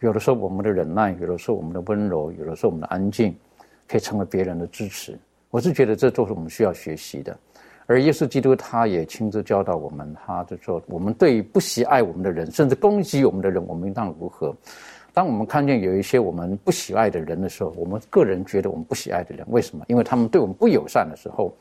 [0.00, 3.34] 有的时候我们的忍耐，有的时候我们的温柔，有的时候我们的安静，
[3.90, 5.18] 可以成为别人的支持。
[5.50, 7.36] 我是觉得这都是我们需要学习的。
[7.86, 14.54] 而耶稣基督他也亲自教导我们，他就说：我们对不喜爱我们的人，甚至攻击我们的人，我们应当如何？
[15.12, 19.84] 当我们看见有一些我们不喜爱的人的时候，我们个人觉得我们不喜爱的人，为什么？
[19.88, 21.52] 因为他们对我们不友善的时候，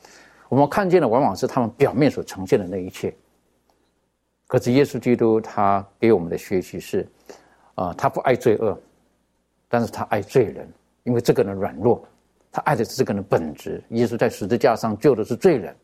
[0.50, 3.12] 我们看见的往往是他们表面所呈现的那一切。
[4.46, 7.08] 可是耶稣基督他给我们的学习是：
[7.74, 8.80] 啊，他不爱罪恶，
[9.68, 10.72] 但是他爱罪人，
[11.06, 12.04] 因为这个人软弱，
[12.52, 13.84] 他爱的是这个人的本质。
[13.90, 15.76] 耶稣在十字架上救的是罪人。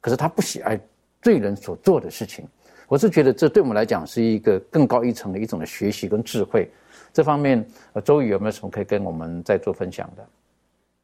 [0.00, 0.78] 可是他不喜爱
[1.20, 2.46] 罪人所做的事情，
[2.86, 6.70] 我是觉得这对我们来讲是一个更高一层的一种的学习跟智慧。
[7.12, 10.24] 这方面，呃，周宇有没有什么可以跟我们再做分享的？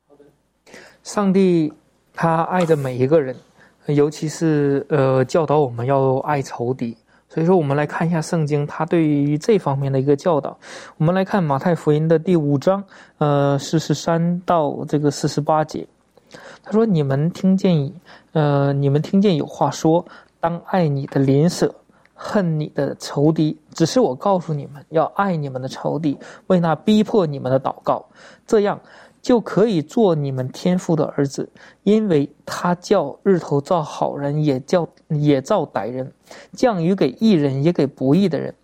[0.09, 0.24] 好的，
[1.03, 1.72] 上帝
[2.12, 3.35] 他爱的每一个人，
[3.87, 6.96] 尤其是呃教导我们要爱仇敌。
[7.35, 10.57] 所以说，我们来看一下圣经他对于这方面的一个教导。
[10.99, 12.85] 我们来看马太福音的第五章，
[13.18, 15.85] 呃，四十三到这个四十八节。
[16.62, 17.92] 他说：“你们听见，
[18.35, 20.07] 呃，你们听见有话说，
[20.38, 21.75] 当爱你的邻舍，
[22.14, 23.59] 恨你的仇敌。
[23.73, 26.16] 只是我告诉你们，要爱你们的仇敌，
[26.47, 28.07] 为那逼迫你们的祷告，
[28.47, 28.79] 这样
[29.24, 31.48] 就可以做你们天父的儿子。
[31.82, 36.12] 因为他叫日头照好人，也叫也照歹人，
[36.52, 38.54] 降雨给义人，也给不义的人。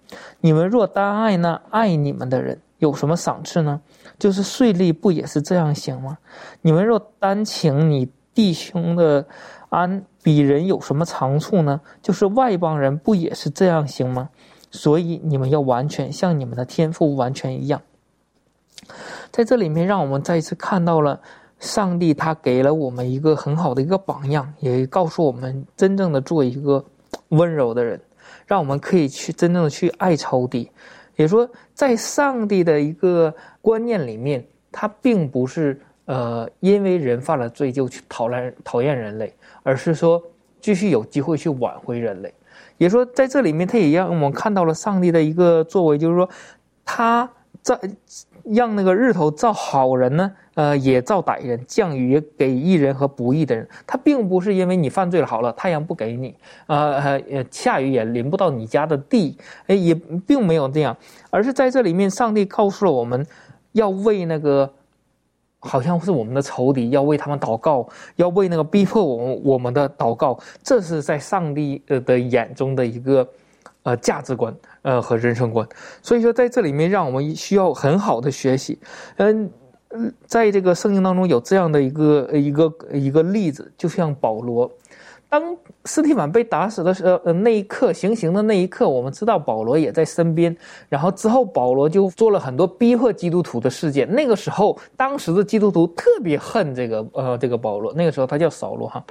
[0.42, 3.80] 你们若单爱那爱你们的人，有什么赏赐呢？”
[4.20, 6.18] 就是税吏不也是这样行吗？
[6.60, 9.26] 你们若单请你弟兄的
[9.70, 11.80] 安，比人有什么长处呢？
[12.02, 14.28] 就是外邦人不也是这样行吗？
[14.70, 17.80] 所以你们要完全像你们的天赋完全一样。
[19.32, 21.20] 在这里面，让我们再一次看到了
[21.58, 26.84] 上帝，他给了我们一个很好的一个榜样，也告诉我们真正的做一个
[27.28, 28.00] 温柔的人，
[28.46, 30.70] 让我们可以去真正的去爱仇敌。
[31.16, 39.32] 也说，在上帝的一个观念里面，他并不是呃，因为人犯了罪就去讨厌讨厌人类，
[39.62, 40.22] 而是说
[40.61, 42.32] 继续有机会去挽回人类。
[42.78, 46.28] 也说，在这里面，他也让我们看到了上帝的一个作为，就是说，
[46.84, 47.30] 他
[47.61, 47.78] 在
[48.45, 53.68] 让那个日头照好人呢，呃，也照歹人，降雨也给义人和不义的人。
[53.86, 56.34] 他并不是因为你犯罪了好了，太阳不给你，
[56.66, 59.36] 呃呃，下雨也淋不到你家的地，
[59.66, 59.95] 哎，也
[60.26, 60.97] 并没有这样，
[61.30, 63.26] 而是在这里面，上帝告诉了我们，
[63.72, 64.72] 要为那个
[65.59, 67.86] 好像是我们的仇敌，要为他们祷告，
[68.16, 73.28] 要为那个逼迫我们我们的祷告，这是在上帝呃的眼中的一个
[73.83, 74.55] 呃价值观。
[74.83, 75.68] 呃，和人生观，
[76.01, 78.78] 所以说在这里面，让我们需要很好的学习。
[79.18, 79.51] 嗯，
[80.24, 84.72] 在这个圣经当中有这样的一个一个一个例子，就像保罗，
[85.31, 90.55] 当斯蒂凡被打死的时候，呃，那一刻行刑的那一刻，我们知道保罗也在身边。
[90.89, 94.12] 然后之后，保罗就做了很多逼迫基督徒的事件。
[94.12, 97.93] 那个时候，当时的基督徒特别恨这个呃这个保罗。
[97.95, 99.03] 那个时候他叫扫罗哈。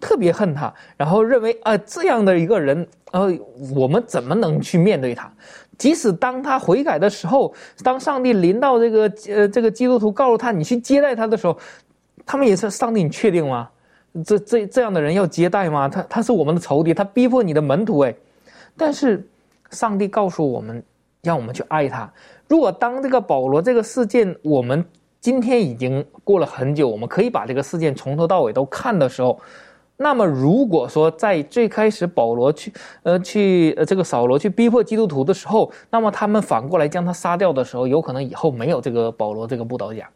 [0.00, 3.30] 特别恨他，然后认为啊，这样的一个人，呃，
[3.76, 5.32] 我们怎么能去面对他？
[5.78, 7.54] 即使当他悔改的时候，
[7.84, 11.56] 当上帝临到这个呃这个基督徒告诉他你去接待他的时候，
[12.26, 13.68] 他们也是上帝，你确定吗？
[14.24, 15.88] 这这这样的人要接待吗？
[15.88, 18.14] 他他是我们的仇敌，他逼迫你的门徒哎。
[18.76, 19.26] 但是
[19.70, 20.82] 上帝告诉我们，
[21.22, 22.10] 让我们去爱他。
[22.48, 24.84] 如果当这个保罗这个事件，我们
[25.20, 29.38] 今天已经过了很久，我们可以把这个事件从头到尾都看的时候。
[30.02, 40.08] 那么，如果说在最开始保罗去，呃，去呃这个扫罗去逼迫基督徒的时候，那么他们反过来将他杀掉的时候，有可能以后没有这个保罗这个布道家，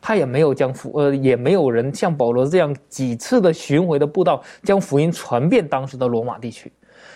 [0.00, 6.72] 他也没有将福，呃，也没有人像保罗这样几次的巡回的布道，将福音传遍当时的罗马地区。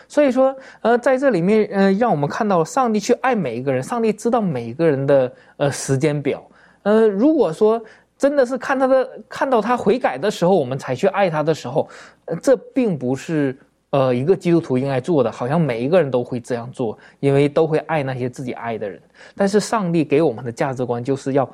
[0.07, 6.43] 所以说，呃，在这里面，呃，让我们看到上帝去爱每一个人，上帝知道每一个人的呃时间表，
[6.83, 7.83] 呃，如果说。
[8.17, 11.89] 真的是看他的看到他悔改的时候，我们才去爱他的时候，
[12.27, 13.59] 呃，这并不是
[13.91, 15.33] 呃一个基督徒应该做的。
[15.33, 19.03] 好像每一个人都会这样做，因为都会爱那些自己爱的人。
[19.35, 21.45] 但是上帝给我们的价值观就是要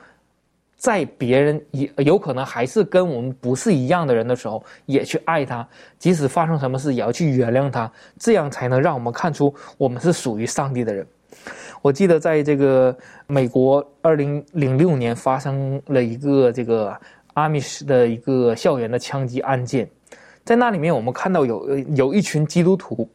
[0.81, 5.69] 在别人也有可能还是跟我们不是一样的人的时候，也去爱他，
[5.99, 11.07] 即使发生什么事也要去原谅他，这样才能让我们看出我们是属于上帝的人。
[11.83, 16.99] 我记得在这个美国，二零零六年发生了一个这个
[17.35, 19.87] 阿米什的一个校园的枪击案件，
[20.45, 23.07] 在那里面我们看到有有一群基督徒，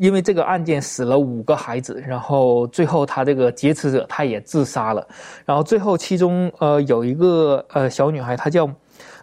[0.00, 5.06] 因为这个案件死了五个孩子，然后最后他这个劫持者他也自杀了，
[5.44, 8.66] 然后最后其中呃有一个呃小女孩，她叫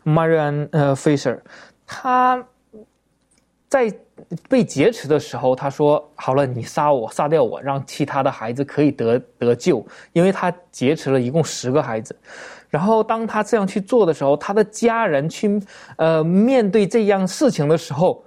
[0.05, 1.39] Marian 呃 Fisher，
[1.85, 2.43] 她
[3.67, 3.91] 在。
[4.49, 12.17] 被劫持的时候，他说：“好了，你杀我，杀掉我，让其他的孩子可以得得救。”因为他劫持了一共十个孩子。
[12.67, 15.61] 然后当他这样去做的时候，他的家人去
[15.97, 18.23] 呃面对这样事情的时候，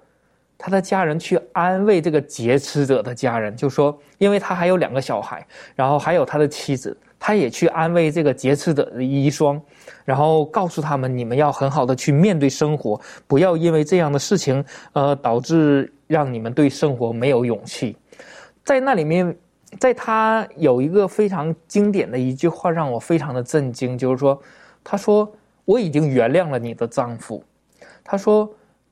[0.62, 5.44] 他的家人去安慰这个劫持者的家人，就说：“因为他还有两个小孩，
[5.74, 9.60] 然后还有他的妻子。”他也去安慰这个劫持者的遗孀，
[10.06, 17.94] 然后告诉他们：你们要很好的去面对生活，不要因为这样的事情，呃，导致让你们对生活没有勇气。
[18.64, 19.36] 在那里面，
[19.78, 24.40] 在他有一个非常经典的一句话，让我非常的震惊，就是说，
[24.82, 25.30] 他说
[25.66, 27.44] ：“我已经原谅了你的丈夫。”
[28.02, 28.50] 他说：“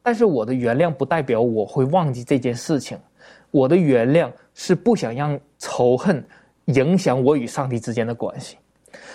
[0.08, 2.98] 但是我的原谅不代表我会忘记这件事情，
[3.50, 6.24] 我的原谅是不想让仇恨。”
[6.68, 8.58] 影响我与上帝之间的关系，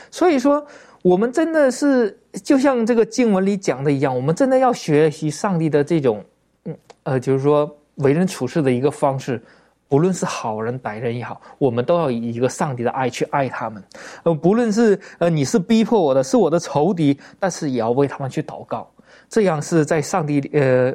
[0.10, 0.66] 所以说，
[1.04, 6.24] 我们真的是就像这个经文里讲的一样，我们真的要学习上帝的这种，
[6.66, 9.40] 嗯呃，就是说为人处事的一个方式，
[9.88, 13.84] 不论是好人歹人也好，我们都要以一个上帝的爱去爱他们，
[14.24, 18.90] 呃，不论是呃你是逼迫我的，是我的仇敌，但是也要为他们去祷告，
[19.34, 20.94] 这样是在上帝呃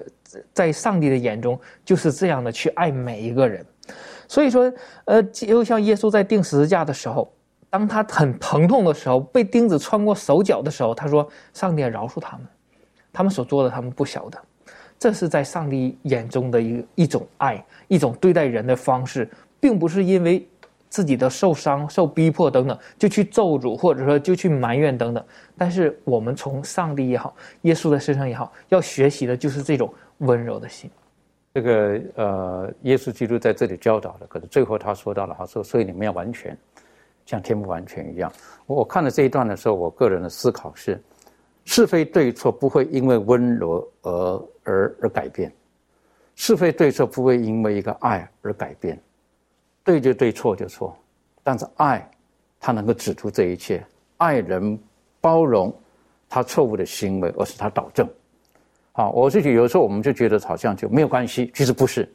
[0.52, 3.66] 在上帝的眼中就是这样的去爱每一个人。
[4.28, 4.72] 所以说，
[5.06, 7.32] 呃，就像耶稣在钉十字架的时候，
[7.68, 12.46] 当他很疼痛的时候，被钉子穿过手脚的时候，他说：“上帝饶恕他们，
[13.12, 14.38] 他们所做的他们不晓得。”
[15.00, 19.28] 这是在上帝眼中的一一种爱，一种对待人的方式，
[19.58, 20.46] 并不是因为
[20.88, 25.24] 自己的受伤、受逼迫等等就去咒诅，或者说就去埋怨等等。
[25.56, 30.90] 但是我们从上帝也好，耶稣的身上也好，要学习的就是这种温柔的心。
[31.54, 36.56] 这个呃，耶稣基督在这里教导的，可是最后他说到了，他说：“所以你们要完全，
[37.26, 38.32] 像天不完全一样。”
[38.66, 41.00] 我看了这一段的时候，我个人的思考是：
[41.64, 45.52] 是非对错不会因为温柔而而而改变，
[46.36, 49.00] 是非对错不会因为一个爱而改变，
[49.88, 50.94] 对就对，错就错，
[51.42, 52.06] 但是爱，
[52.60, 53.82] 它能够指出这一切，
[54.18, 54.78] 爱人
[55.18, 55.74] 包容
[56.28, 58.06] 他错误的行为，而使他导正。
[58.92, 62.06] 好，我自己有时候我们就觉得好像就没有关系，其实不是，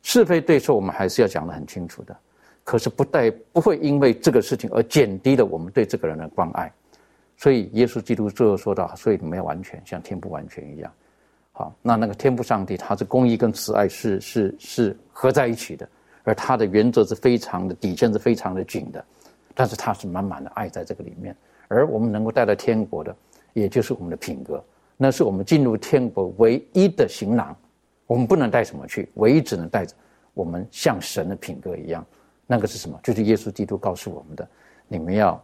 [0.00, 2.16] 是非对错我们还是要讲得很清楚的。
[2.64, 6.72] 可是不带不会因为这个事情而减低了我们对这个人的关爱。
[7.36, 10.90] 所以耶稣基督最后说到：“所以你们要完全像天父完全一样。”
[11.52, 15.86] 好，那那个天父上帝，他是公义跟慈爱是是是合在一起的，
[16.22, 19.04] 而他的原则是非常的底线是非常的紧的，
[19.54, 21.34] 但是他是满满的爱在这个里面。
[21.68, 23.14] 而我们能够带到天国的，
[23.52, 24.62] 也就是我们的品格，
[24.96, 27.56] 那是我们进入天国唯一的行囊。
[28.06, 29.94] 我们不能带什么去，唯一只能带着
[30.34, 32.04] 我们像神的品格一样。
[32.46, 32.98] 那个是什么？
[33.02, 34.48] 就是耶稣基督告诉我们的：
[34.88, 35.40] 你们要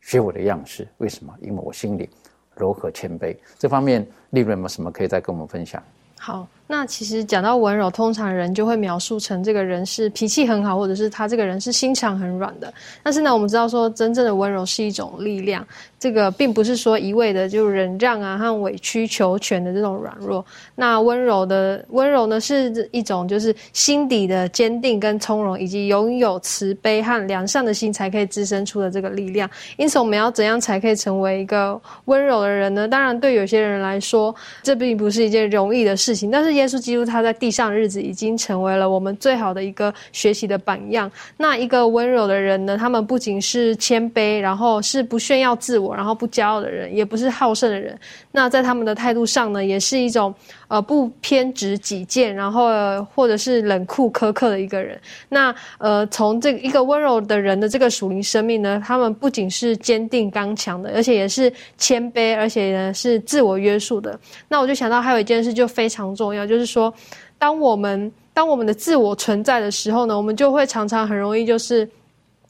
[0.00, 0.88] 学我的样式。
[0.98, 1.32] 为什么？
[1.40, 2.10] 因为我心里
[2.56, 3.36] 柔和谦卑。
[3.58, 5.80] 这方面，利润有什么可以再跟我们分享？
[6.18, 6.48] 好。
[6.70, 12.72] 那其实讲到温柔，通常人就会描述成这个人是脾气很好，或者是他这个人是心肠很软的。
[13.02, 15.66] 但是呢，我们知道说，真正的温柔是一种力量，
[15.98, 20.46] 这个并不是说一味的就忍让啊和委曲求全的这种软弱。
[20.76, 29.50] 那温柔的温柔呢，是一种就是心底的坚定跟从容，以及拥有慈悲和良善的心才可以滋生出的这个力量。
[29.76, 32.86] 因此，我们要怎样才可以成为一个温柔的人呢？
[32.86, 36.30] 当然，对有些人来说，这并不是一件容易的事情。
[36.30, 41.10] 但是，耶稣基督他在地上的日子已经成为了我们最好的一个学习的榜样。
[41.38, 42.76] 那一个温柔的人呢？
[42.76, 47.98] 他们不仅是谦卑，然后是不炫耀自我，然后不骄傲的人，也不是好胜的人。
[48.32, 50.32] 那在他们的态度上呢，也是一种
[50.68, 52.68] 呃不偏执己见，然后
[53.14, 55.00] 或者是冷酷苛刻的一个人。
[55.28, 64.18] 那呃，从这一个温柔的人的这个属灵生命呢，他们不仅是坚定刚强的，而且也是谦卑，而且呢是自我约束的。
[64.48, 66.92] 那我就想到还有一件事就非常重要，就是说。
[67.38, 71.88] 当我们当我们的自我存在的时候呢，我们就会常常很容易就是，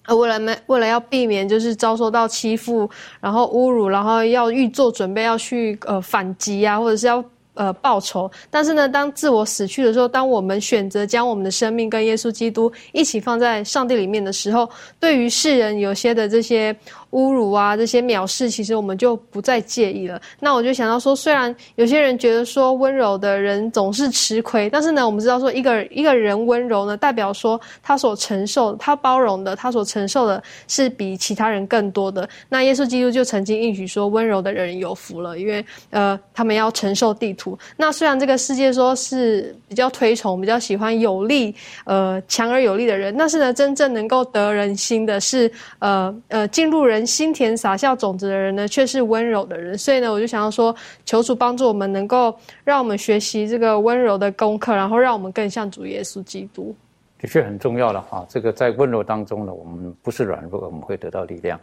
[0.06, 2.90] 呃，为了没为了要避免就是遭受到欺负，
[3.20, 7.24] 然后侮辱，然后要预做准备要去呃反击啊，或者是要。
[7.54, 8.30] 呃，报仇。
[8.48, 16.74] 但是呢，当自我死去的时候，当我们选择将我们的生命跟耶稣基督一起放在上帝里面的时候，对于世人有些的这些
[17.10, 20.20] 侮辱啊，这些藐视，其实我们就不再介意了。
[20.38, 32.28] 那我就想到说，虽然有些人觉得说温柔的人总是吃亏，但是呢，我们知道说一个一个人温柔呢，代表说他所承受、他包容的、他所承受的是比其他人更多的。
[32.48, 37.58] 那耶稣基督就曾经应许说，温柔的人有福了，因为呃，他们要承受地图。
[37.76, 41.54] 那虽然这个世界说是比较推崇、比较喜欢有力、
[41.84, 45.50] 呃强而有力的人，但是呢，真正能够得人心的是，
[45.80, 49.76] 呃呃进入人心田撒下种子的人呢，却是温柔的人。
[49.76, 50.74] 所以呢，我就想要说，
[51.04, 56.74] 求主帮助我们，能够让我们学习这个温柔的功课，然后让我们更像主耶稣基督。
[57.18, 61.60] 的确很重要的哈，这个在温柔当中呢，我们不是软弱，我们会得到力量。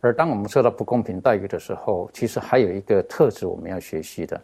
[0.00, 4.38] 而当我们受到不公平待遇的时候，其实还有一个特质我们要学习的。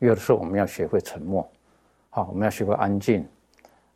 [0.00, 1.48] 有的时候我们要学会沉默，
[2.10, 3.24] 好，我们要学会安静，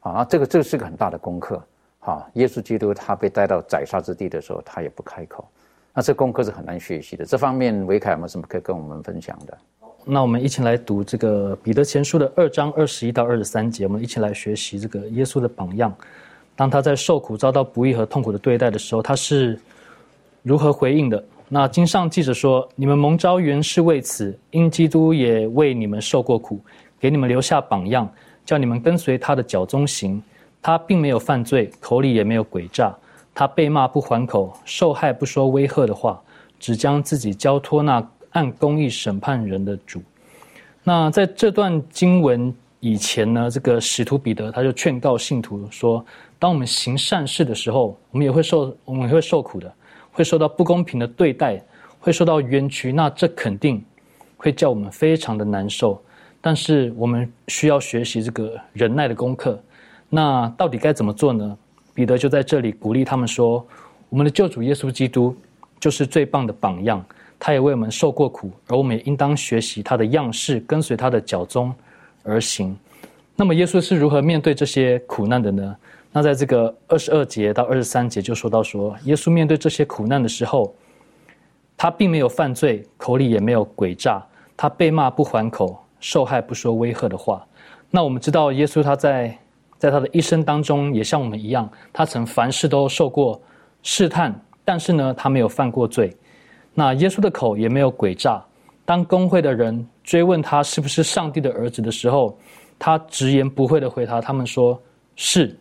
[0.00, 1.62] 啊，这个这是个很大的功课，
[1.98, 5.46] 好，耶稣基督他被带到宰杀之地的时候，他也不开口，
[5.98, 7.24] 那这功课是很难学习的。
[7.24, 9.58] 这方面维凯有没有什么可以跟我们分享的？
[10.04, 15.92] 那我们一起来读这个彼得前书的二章二十一到二十三节，我们一起来学习这个耶稣的榜样。
[16.54, 19.58] 当他在受苦、遭到不义和痛苦的对待的时候，他是
[20.44, 21.20] 如何回应的？
[21.48, 26.60] 那经上记着说：“你们蒙召原是为此，因基督也为你们受过苦，
[27.00, 28.08] 给你们留下榜样，
[28.46, 30.22] 叫你们跟随他的脚中行。
[30.62, 32.96] 他并没有犯罪，口里也没有诡诈。
[33.38, 36.20] 他被骂不还口，受害不说威吓的话，
[36.58, 40.02] 只将自己交托那按公义审判人的主。”
[40.82, 46.04] 那在这段经文以前呢，这个使徒彼得他就劝告信徒说
[46.36, 49.72] ：“当我们行善事的时候，我们也会受，我们也会受苦的。”
[50.10, 51.62] 会受到不公平的对待，
[52.00, 53.80] 会受到冤屈，那这肯定
[54.36, 56.02] 会叫我们非常的难受。
[56.40, 59.62] 但是我们需要学习这个忍耐的功课。
[60.08, 61.56] 那到底该怎么做呢？
[61.98, 63.66] 彼得就在这里鼓励他们说
[64.08, 65.36] ：“我们的救主耶稣基督
[65.80, 67.04] 就是最棒的榜样，
[67.40, 71.74] 他也为我们受过苦，而我们也应当学习他的样式，跟随他的脚踪
[72.22, 72.78] 而行。”
[73.34, 75.76] 那么耶稣是如何面对这些苦难的呢？
[76.12, 80.72] 那在这个二十二节到二十三节就说到说，耶稣面对这些苦难的时候，
[81.76, 84.24] 他并没有犯罪，口里也没有诡诈，
[84.56, 87.44] 他被骂不还口，受害不说威吓的话。
[87.90, 89.36] 那我们知道，耶稣他在
[89.78, 93.40] 在他的一生当中，也像我们一样，他曾凡事都受过
[93.82, 96.14] 试探，但是呢，他没有犯过罪。
[96.74, 98.44] 那耶稣的口也没有诡诈，
[98.84, 102.38] 当公会的人追问他是不是上帝的儿子的时候，
[102.78, 104.80] 他直言不讳的回答他们说
[105.16, 105.56] 是。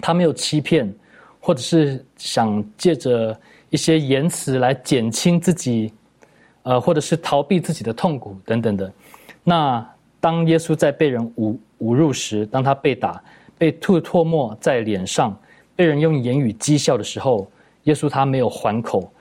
[0.00, 0.90] 他没有欺骗，
[1.38, 3.38] 或者是想借着
[3.68, 5.92] 一些言辞来减轻自己，
[6.62, 8.90] 呃，或者是逃避自己的痛苦等等的。
[9.44, 9.86] 那
[10.18, 13.22] 当耶稣在被人侮侮辱时，当他被打、
[13.58, 15.36] 被吐唾沫在脸上、
[15.74, 17.50] 被人用言语讥笑的时候，
[17.84, 19.12] 耶稣他没有还口，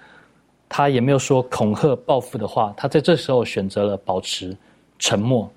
[0.69, 4.55] 他也没有说恐吓报复的话，他在这时候选择了保持
[4.99, 5.49] 沉默。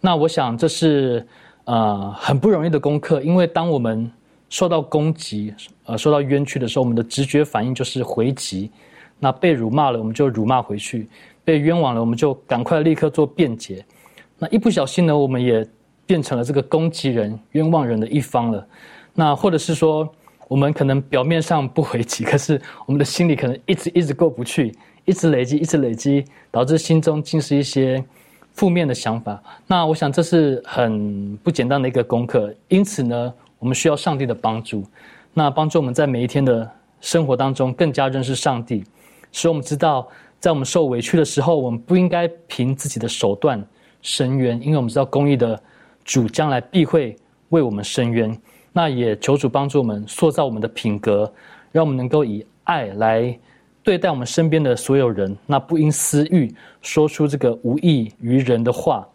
[0.00, 1.26] 那我想这是
[1.64, 4.10] 呃很不容易的功课，因为当我们
[4.48, 5.52] 受到攻击、
[5.86, 8.70] 呃受到冤屈的时候，我们的直觉反应就是回击。
[9.18, 11.06] 那被辱骂了，我们就辱骂回去；
[11.44, 13.84] 被冤枉了，我们就赶快立刻做辩解。
[14.36, 15.64] 那一不小心呢，我们也
[16.12, 18.68] 变成了这个攻击人、冤枉人的一方了。
[19.14, 20.06] 那或者是说，
[20.46, 28.04] 我们可能表面上不回击，可是我们的心里可能一直一直过不去，一直累积，一直累积，导致心中尽是一些
[28.52, 29.42] 负面的想法。
[29.66, 32.54] 那我想这是很不简单的一个功课。
[32.68, 34.84] 因此呢，我们需要上帝的帮助，
[35.32, 38.84] 那帮助我们在每一天的生活当中更加认识上帝。
[39.32, 40.06] 使我们知道，
[40.38, 43.64] 在我们受委屈的时候，我们不应该凭自己的手段
[44.02, 45.58] 伸冤，因为我们知道公义的
[46.04, 47.16] 主将来必会
[47.50, 48.36] 为我们伸冤。
[48.72, 51.30] 那也求主帮助我们塑造我们的品格，
[51.70, 53.38] 让我们能够以爱来
[53.82, 55.36] 对待我们身边的所有人。
[55.46, 59.06] 那不因私欲说出这个无益于人的话。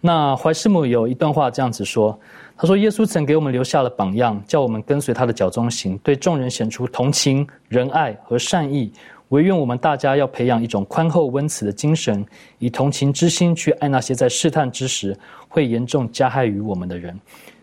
[0.00, 2.18] 那怀师母有一段话这样子说
[2.56, 8.92] ：“他说，耶稣曾给我们留下了榜样，叫我们跟随他的脚中行，对众人显出同情、仁爱和善意。”
[9.30, 12.24] 唯愿我们大家要培养一种宽厚温慈的精神，
[12.58, 15.16] 以同情之心去爱那些在试探之时
[15.48, 17.18] 会严重加害于我们的人。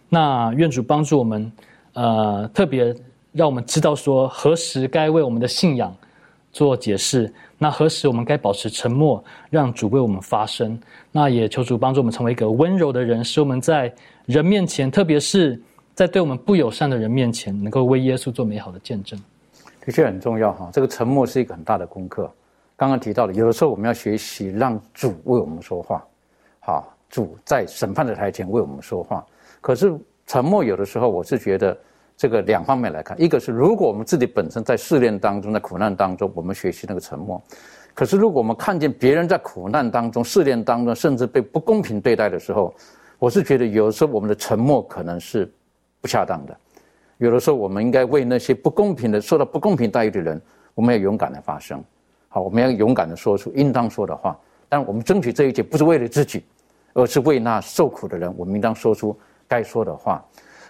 [0.09, 1.51] 那愿主帮助我们，
[1.93, 2.95] 呃，特别
[3.34, 5.93] 让我们知道说何时该为我们的信仰
[6.53, 10.80] 做解释，那何时我们该保持沉默，让主为我们发声。
[11.11, 13.93] 那也求主帮助我们成为一个温柔的人，使我们在
[14.26, 15.61] 人面前，特别是
[15.93, 19.20] 在对我们不友善的人面前，能够为耶稣做美好的见证。
[19.88, 22.29] 的确很重要哈，这个沉默是一个很大的功课。
[22.75, 26.05] 刚刚提到的，有的时候我们要学习让主为我们说话，
[26.59, 29.25] 好，主在审判的台前为我们说话。
[29.61, 31.75] 可是沉默有的时候，我是觉得
[32.17, 37.41] 这个两方面来看，一个是如果我们自己本身在试炼当中、在苦难当中，我们学习那个沉默；
[37.93, 42.75] 可是如果我们看见别人在苦难当中、试炼当中，甚至被不公平对待的时候，
[43.19, 45.49] 我是觉得有时候我们的沉默可能是
[46.01, 46.57] 不恰当的。
[47.18, 50.39] 有的时候，我们应该为那些不公平的、受到不公平待遇的人，
[50.76, 51.84] 我们要勇敢的发声。
[52.30, 54.38] 好，我们要勇敢的说出应当说的话。
[54.70, 56.43] 但我们争取这一切，不是为了自己，
[56.93, 58.32] 而是为那受苦的人。
[58.38, 60.24] 我们应当说出该说的话。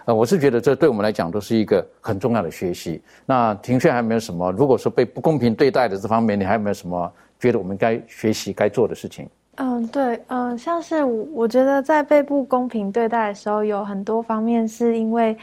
[0.06, 3.02] 呃，我是觉得这对我们来讲都是一个很重要的学习。
[3.26, 4.50] 那庭炫还没有什么？
[4.52, 9.28] 如果说被不公平对待的这方面，你还有没有什么觉得我们该学习、该做的事情？
[9.56, 15.36] 嗯，对，嗯，像是我觉得在被不公平对待的时候，有很多方面是因为。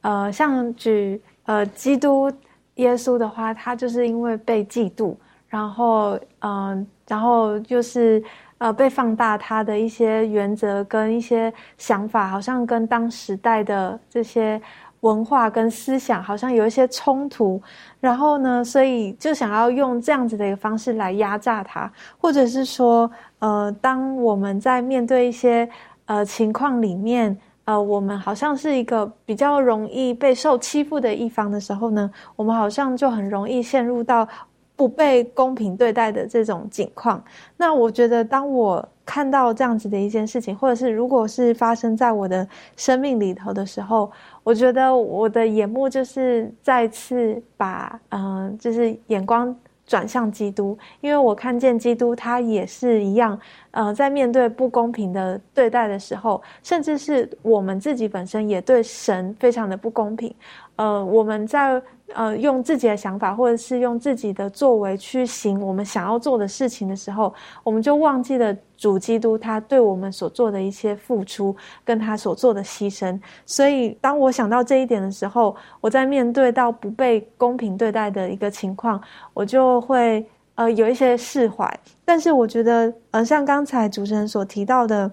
[0.00, 2.30] 呃，像举呃基督
[2.76, 5.16] 耶稣的话，他就是因为被嫉妒，
[5.48, 8.22] 然后嗯，然后就是
[8.58, 14.60] 呃被放大他的一些原则跟一些想法，好像跟当时代的这些
[15.00, 17.60] 文化跟思想好像有一些冲突，
[17.98, 25.68] 然后呢，所以就想要用这样子的一个方式来压榨他，或者是说，呃，当我们在面对一些
[26.06, 27.36] 呃情况里面。
[27.68, 34.26] 呃，我们好像是一个比较容易被受欺负的一方的时候呢，我们好像就很容易陷入到
[34.74, 37.22] 不被公平对待的这种境况。
[37.58, 44.10] 那我觉得，当我看到这样子的一件事情，或者是如果是发生在我的生命里头的时候，
[44.42, 49.54] 我觉得我的眼目就是再次把嗯，就是眼光。
[49.88, 53.36] 转向基督，因为我看见基督，他也是一样，
[53.72, 60.32] 呃，在面对不公平的对待的时候，甚至是我们自己本身也对神非常的不公平，
[60.76, 61.82] 呃，我们在。
[62.14, 71.54] 呃，用自己的想法，或者是用自己的作为去行我们想要做的事情的时候，我们就忘记了主基督他对我们所做的一些付出，
[71.84, 73.20] 跟他所做的牺牲。
[73.44, 78.98] 所以，当我想到这一点的时候，我在面对到不被公平对待的一个情况，
[79.34, 80.24] 我就会
[80.54, 81.68] 呃有一些释怀。
[82.04, 85.10] 但是，我觉得呃，像刚才主持人所提到的。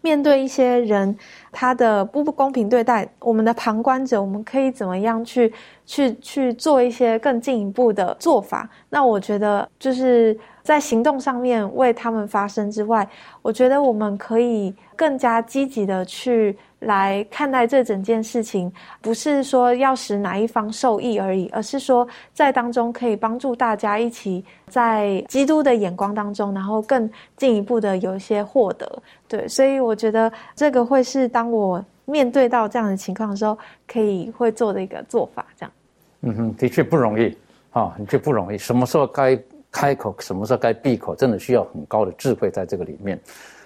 [0.00, 1.16] 面对一些人，
[1.50, 5.52] 他的不不公平对待，我们的旁观者，我们可以怎么样去
[5.84, 8.68] 去去做一些更进一步的做法？
[8.90, 13.08] 那我觉得就是在行动上面为他们发声之外，
[13.42, 16.56] 我觉得我们可以更加积极的去。
[16.80, 29.02] 来看待这整件事情，不是说要使哪一方受益而已，而是说在当中可以帮助大家一起在基督的眼光当中，然后更进一步的有一些获得。
[29.26, 35.44] 对，所以我觉得这个会是当我面对到这样的情况的时候，可以会做的一个做法。
[35.56, 35.72] 这样，
[36.20, 37.36] 嗯哼，的确不容易
[37.72, 38.56] 啊，的确不容易。
[38.56, 39.36] 什么时候该
[39.72, 43.20] 开口，什么时候该闭口，真的需要很高的智慧在这个里面。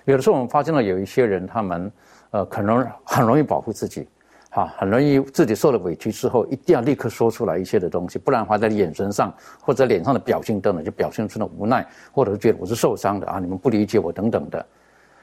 [0.06, 1.92] 有的时候我们发现了有一些人，他们。
[2.32, 4.08] 呃，可能很容易保护自己，
[4.50, 14.66] 哈，很容易自己受了委屈之后，一定要立刻说出来一些的东西，不然的话，在眼神上或者脸上的表情等等，就表现出了无奈，或者是觉得我是受伤的啊，你们不理解我等等的。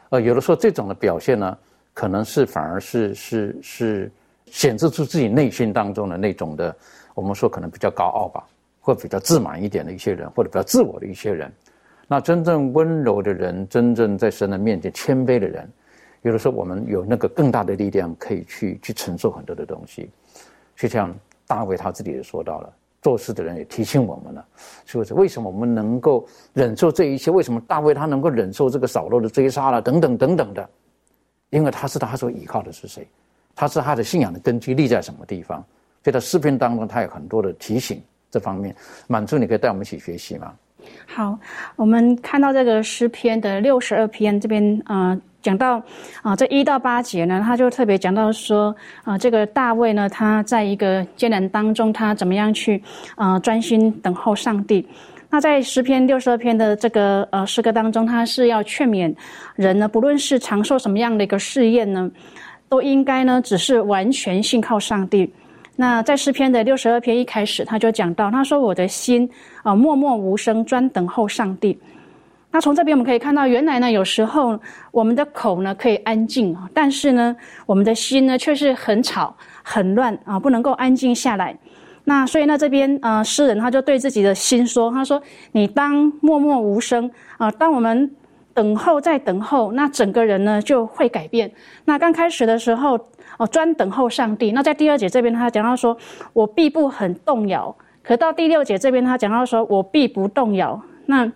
[0.10, 1.58] 呃，有的时候这种的表现呢，
[1.94, 4.12] 可能是反而是是是
[4.46, 6.76] 显示出自己内心当中的那种的，
[7.16, 8.44] 我们说可能比较高傲吧，
[8.82, 11.52] 或比较自满一点的一些人，或者比较自我的一些人。
[12.08, 15.70] 那真正温柔的人，真正在神的面前谦卑的人，
[16.22, 20.10] 有的时候我们有那个更大的力量，可以去去承受很多的东西。
[20.76, 21.16] 就像
[21.48, 24.46] 大卫他自己也说到了，做事的人也提醒我们了，
[24.86, 25.14] 是不是？
[25.14, 27.32] 为什么我们能够忍受这一切？
[27.32, 29.82] 为什么大卫他能够忍受这个扫罗的追杀了？
[29.82, 30.70] 等等等等的，
[31.50, 33.08] 因为他知道他所依靠的是谁，
[33.56, 35.64] 他是他的信仰的根基立在什么地方。
[36.04, 38.02] 所以在诗篇当中，他有很多的提醒
[38.32, 38.76] 这方面。
[39.08, 40.54] 满足，你可以带我们一起学习吗？
[41.06, 41.38] 好，
[41.76, 45.82] 我们看到这个诗篇的六十二篇这边啊，讲到
[46.22, 52.82] 啊这一到八节呢，他就特别讲到说啊，这个大卫呢，他在一个艰难当中，他怎么样去
[53.16, 54.86] 啊专心等候上帝。
[55.30, 59.14] 那在诗篇六十二篇的这个呃诗歌当中，他是要劝勉
[59.56, 62.10] 人呢，不论是承受什么样的一个试验呢，
[62.68, 65.32] 都应该呢只是完全信靠上帝。
[65.76, 69.30] 那在诗篇的六十二篇一开始，他就讲到，他说：“我的心
[69.64, 71.80] 啊，默默无声，专等候上帝。”
[72.52, 74.60] 那从这边我们可以看到，原来呢，有时候
[74.92, 77.36] 我们的口呢可以安静啊，但是呢，
[77.66, 81.58] 我们的心呢却是很吵、很乱啊，不能够安静下来。
[82.06, 85.22] 那所以呢，这边啊，诗人他就对自己的心说：“他说，
[85.52, 88.10] 你当默默无声啊，当我们
[88.54, 91.52] 等候在等候，那整个人呢就会改变。
[91.86, 93.00] 那刚开始的时候。”
[93.38, 94.52] 哦，专等候上帝。
[94.52, 95.96] 那在第二节这边，他讲到说
[96.34, 97.74] ：“我必不很动摇。”
[98.04, 101.32] 可到第六节这边，他讲到说：“我必不动摇。”那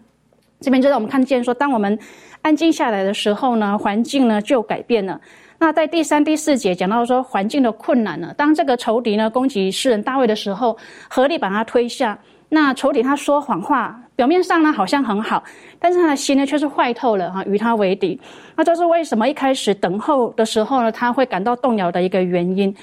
[0.64, 2.00] 这边就让我们看见说，当我们
[2.42, 5.20] 安静下来的时候呢，环境呢就改变了。
[5.60, 10.78] 那在第三、第四节讲到说，环境的困难呢，当这个仇敌呢攻击诗人大卫的时候，
[11.10, 12.18] 合力把他推下。
[12.48, 15.44] 那仇敌他说谎话，表面上呢好像很好，
[15.80, 18.20] 但是他的心呢却是坏透了哈，与他为敌。
[18.56, 22.74] 那这是为什么一开始等候的时候呢，他会感到动摇的一个原因。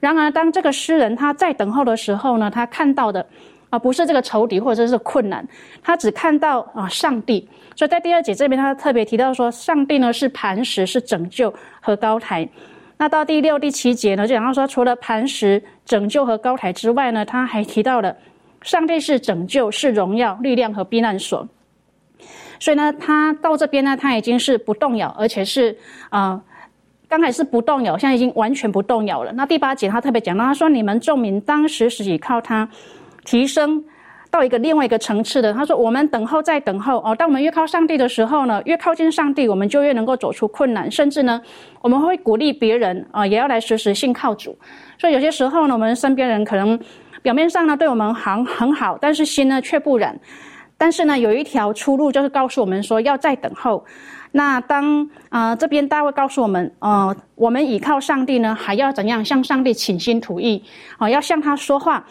[0.00, 3.24] 然而，当这个诗人他在等候的时候呢，他看到的
[3.70, 5.46] 啊不是这个仇敌或者是困难，
[5.82, 7.48] 他只看到啊上帝。
[7.74, 12.46] 所以在第二节这边，他特别提到说，上帝呢是磐石，是拯救和高台。
[12.98, 18.14] 那到第六、第七节呢，就讲到说，除了磐石、拯救和高台之外呢，他还提到了。
[18.60, 21.48] 上帝是拯救，是荣耀、力量和避难所。
[22.58, 25.74] 所以呢，他到这边呢，他已经是不动摇，而且是
[26.10, 26.38] 啊，
[27.08, 29.32] 刚开始不动摇，现在已经完全不动摇了。
[29.32, 32.68] 那第八节他特别讲到，他说：“你们众民当时是依靠他
[33.24, 33.84] 提升
[34.30, 37.14] 到一个另外一个层次的。”他说：“我们等候，再等候哦。
[37.14, 41.40] 当我们越靠上帝的时候呢，越靠近上帝，我们就越能够走出困难，甚至呢，
[41.82, 44.56] 我们会鼓励别人啊，也要来时时信靠主。
[44.98, 46.78] 所以有些时候呢，我们身边人可能。”
[47.22, 50.18] 表面上呢对我们很很好，但是心呢却不然。
[50.78, 53.84] 但是呢有一条出路，就是告诉我们说要再等候。
[54.32, 60.64] 那当啊这边大卫告诉我们，呃，我们倚靠上帝呢，还要怎样向上帝倾心吐意？
[60.96, 62.02] 啊，要向他说话。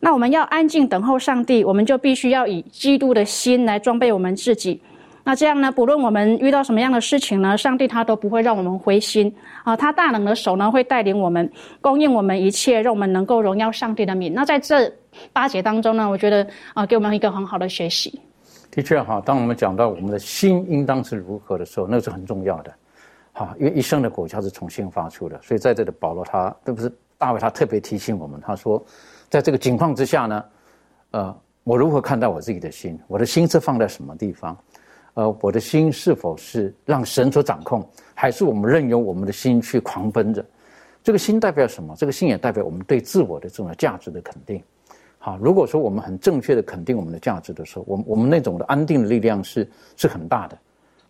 [0.00, 4.80] 那我们要安静等候上帝，我们就必须要以基督的心来装备我们自己。
[5.24, 5.70] 那这样呢？
[5.70, 9.30] 不论我们遇到什么样的事情呢，上帝他都不会让我们灰心
[9.62, 9.76] 啊！
[9.76, 11.50] 他大能的手呢，会带领我们，
[11.82, 14.32] 供应我们一切，让我们能够荣耀上帝的名。
[14.32, 14.90] 那在这
[15.30, 18.18] 八节当中呢，我觉得啊，给我们一个很好的学习。
[18.70, 22.72] 的确哈，当我们讲到我们的心应当是如何的时候，那是很重要的。
[23.34, 28.82] 哈，因为一生的果效是从心发出的，所以在这里保罗他，这不是大卫他特别提醒我们，他说，
[29.30, 30.44] 在这个情况之下呢，
[31.10, 32.98] 呃，我如何看待我自己的心？
[33.06, 34.56] 我的心是放在什么地方？
[35.14, 40.44] 呃，我的心是否是让神所掌控，还是我们任由我们的心去狂奔着？
[41.02, 41.94] 这个心代表什么？
[41.96, 44.62] 这个心也代表我们对自我的这种价值的肯定。
[45.18, 50.56] 好，如果说我们很正确的肯定我们的价值的时候，我们我们那种的安定的力量是是很大的。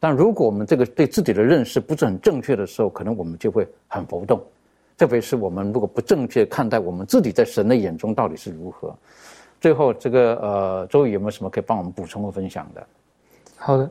[0.00, 4.40] 但如果我们这个对自己的认识不是很正确的时候，可能我们就会很浮动。
[4.98, 8.94] 特别是我们如果不正确看待我们自己在神的眼中到底是如何。
[9.60, 12.86] 最后，这个呃，周宇有没有什么可以帮我们补充和分享的？
[13.56, 13.90] 好的，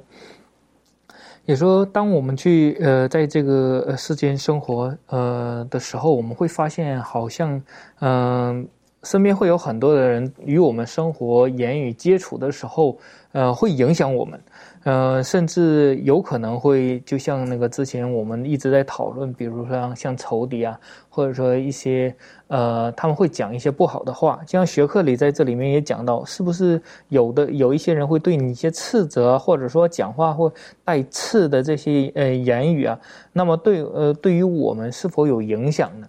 [1.45, 7.61] 也说，当我们去呃，在这个世间生活呃的时候，我们会发现，好像
[7.99, 8.65] 嗯，
[9.03, 12.97] 身边会有很多的人与我们生活、言语接触的时候，
[13.37, 14.41] 呃，会影响我们。
[14.83, 22.15] 呃，甚至有可能会，就像那个之前我们一直在讨论，比如说像仇敌啊，或者说一些
[22.47, 24.39] 呃，他们会讲一些不好的话。
[24.47, 30.51] 就像学课里在这里面也讲到，是不是有的有一些人会对你一些斥责，或者说讲话或
[30.83, 32.97] 带刺的这些呃言语啊？
[33.33, 36.07] 那么对呃，对于我们是否有影响呢？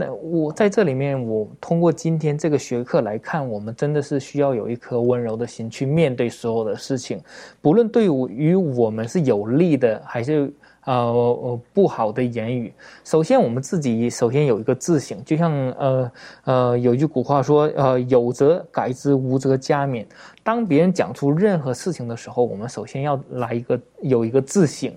[0.00, 7.20] 那我在这里面，我通过今天这个学科来看，我们真的是需要有一颗温柔的心去面对所有的事情，
[7.60, 10.50] 不论对于我们是有利的还是。
[10.86, 12.72] 呃，不好的言语。
[13.04, 16.12] 首先，我们自己首先有一个自省，就像呃
[16.44, 20.06] 呃，有一句古话说，呃，有则改之，无则加勉。
[20.42, 24.90] 当别人讲出任何事情的时候，我们首先要来一个有一个自省，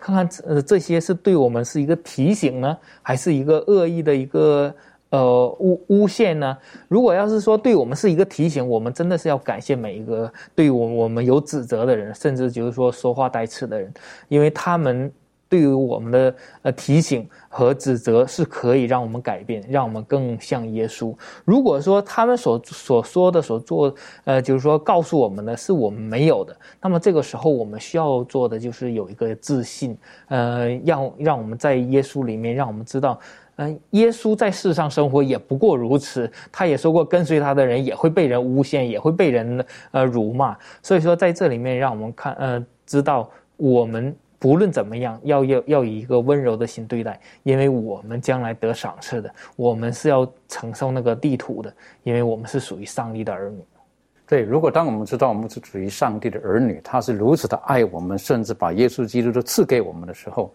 [0.00, 4.74] 看看呃这些是对我们是一个提醒呢，还是一个恶意的一个
[5.10, 6.56] 呃诬诬陷呢？
[6.88, 13.92] 如果要是说对我们是一个提醒，我们真的是要感谢每一个对我我们有指责的人，甚至就是说说话带刺的人，
[14.28, 15.12] 因为他们。
[15.48, 21.16] 对于我们的呃提醒和指责是可以让我们改变，让我们更像耶稣。
[21.44, 23.94] 如果说他们所所说的、所做，
[24.24, 29.96] 呃，就是说告诉我们的是我们没有的，那么这个时候我们需要做的就是有一个自信，
[30.28, 33.18] 呃，让让我们在耶稣里面，让我们知道，
[33.56, 36.30] 嗯，耶稣在世上生活也不过如此。
[36.52, 40.54] 他也说过，跟随他的人也会被人诬陷，也会被人呃辱骂。
[40.82, 44.14] 所以说，在这里面，让我们看，呃，知道我们。
[44.38, 51.74] 不论怎么样，要要要以一个温柔的心对待，因为我们将来得赏赐的，我们是要承受那个地土的，
[52.04, 53.60] 因为我们是属于上帝的儿女。
[54.28, 60.52] 对，如果当我们知道我们是属于上帝的儿女，他是如此的爱我们，甚至把耶稣基督都赐给我们的时候，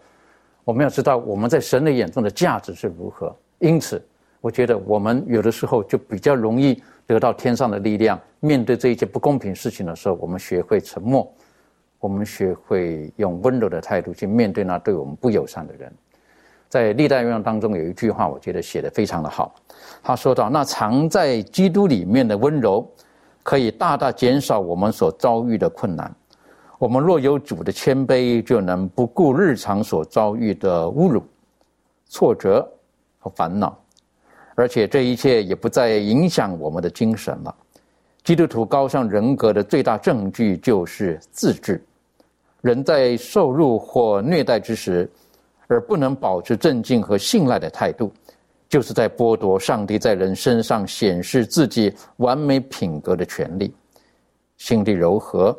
[0.64, 3.34] 我们要知道我们在神的眼中的价值是如何。
[3.58, 4.02] 因此，
[4.40, 8.18] 我觉得我们有的时候就比较容易得到天上的力量。
[8.40, 11.30] 面对这一切不公平事情的时候，我们学会沉默。
[12.04, 15.90] 我们学会用温柔的态度去面对那对我们不友善的人。
[16.68, 19.54] 在历代愿望当中有一句话，我觉得写的非常的好。
[20.02, 22.86] 他说到：“那藏在基督里面的温柔，
[23.42, 26.14] 可以大大减少我们所遭遇的困难。
[26.78, 31.22] 我们若有主的谦卑，就能不顾日常所遭遇的侮辱、
[32.04, 32.70] 挫折
[33.18, 33.74] 和烦恼，
[34.54, 37.54] 而且这一切也不再影响我们的精神了。
[38.22, 41.82] 基督徒高尚人格的最大证据就是自制。”
[42.64, 45.06] 人在受辱或虐待之时，
[45.66, 48.10] 而不能保持镇静和信赖的态度，
[48.70, 53.70] 就是在剥夺上帝在人身上显示自己完美品格的权利。
[54.56, 55.54] 心地柔和，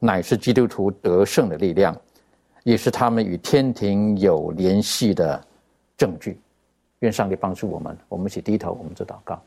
[0.00, 1.96] 乃是基督徒得胜的力量，
[2.64, 5.40] 也是他们与天庭有联系的
[5.96, 6.36] 证据。
[6.98, 9.40] 愿上帝帮助我们，我们一起低头，我们做祷告。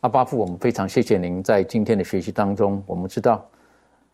[0.00, 3.42] 阿巴父，我们非常谢谢您在今天的学习当中，我们知道。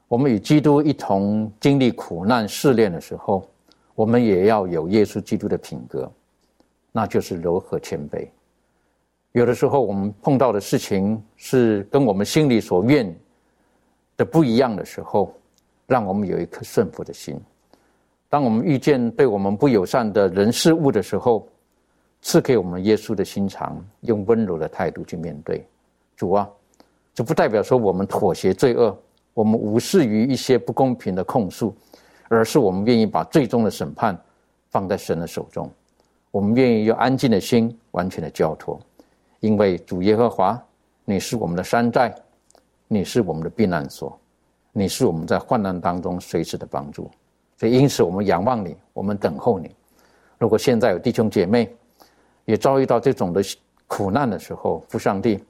[0.09, 3.49] 我们与基督一同经历苦难试炼的时候，
[3.95, 6.11] 我们也要有耶稣基督的品格，
[6.93, 8.29] 那就是柔和谦卑。
[9.33, 13.13] 有的时候，我们碰到的事情是跟我们心里所愿
[14.17, 15.35] 的不一样的时候，
[15.87, 17.37] 让我们有一颗顺服的心。
[18.29, 21.49] 当我们遇见对我们不友善的人事物的时候，
[22.21, 25.67] 赐给我们耶稣的心肠，用温柔的态度去面对。
[26.15, 26.49] 主啊，
[27.13, 28.97] 这不代表说我们妥协罪恶。
[29.35, 31.77] 我们无视于一些不公平的控诉，
[32.29, 34.17] 而是我们愿意把最终的审判
[34.71, 35.71] 放在神的手中。
[36.31, 38.81] 我们愿意用安静的心完全的交托，
[39.41, 40.61] 因为主耶和华，
[41.05, 42.15] 你是我们的山寨，
[42.89, 44.19] 你是我们的避难所，
[44.73, 47.11] 你是我们在患难当中随时的帮助。
[47.57, 49.71] 所以，因此我们仰望你，我们等候你。
[50.39, 51.73] 如果现在有弟兄姐妹
[52.45, 53.41] 也遭遇到这种的
[53.87, 55.43] 苦难的时候，父上帝，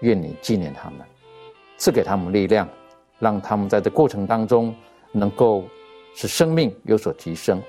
[0.00, 1.00] 愿你纪念他们，
[1.78, 2.68] 赐给他们力量。
[3.22, 4.74] 让他们在这过程当中，
[5.12, 5.62] 能够
[6.12, 7.62] 使生命有所提升，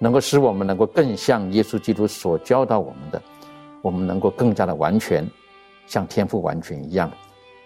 [0.00, 3.22] 能够使我们能够更像耶稣基督所教导我们的，
[3.82, 5.24] 我们能够更加的完全，
[5.86, 7.08] 像天赋完全一样，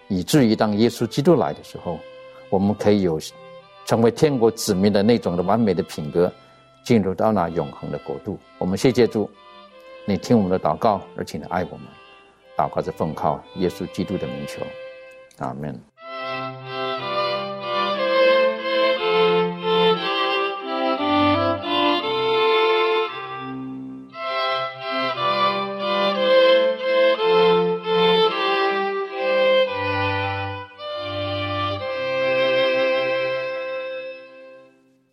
[0.08, 1.98] 以至于当耶稣基督来的时候，
[2.50, 3.18] 我们可以有
[3.86, 6.30] 成为天国子民的那种的完美的品格，
[6.84, 8.38] 进入到那永恒的国度。
[8.58, 9.30] 我们谢谢主，
[10.04, 11.86] 你听我们的祷告，而且你爱我们，
[12.54, 14.60] 祷告是奉靠耶稣基督的名求，
[15.38, 15.89] 阿门。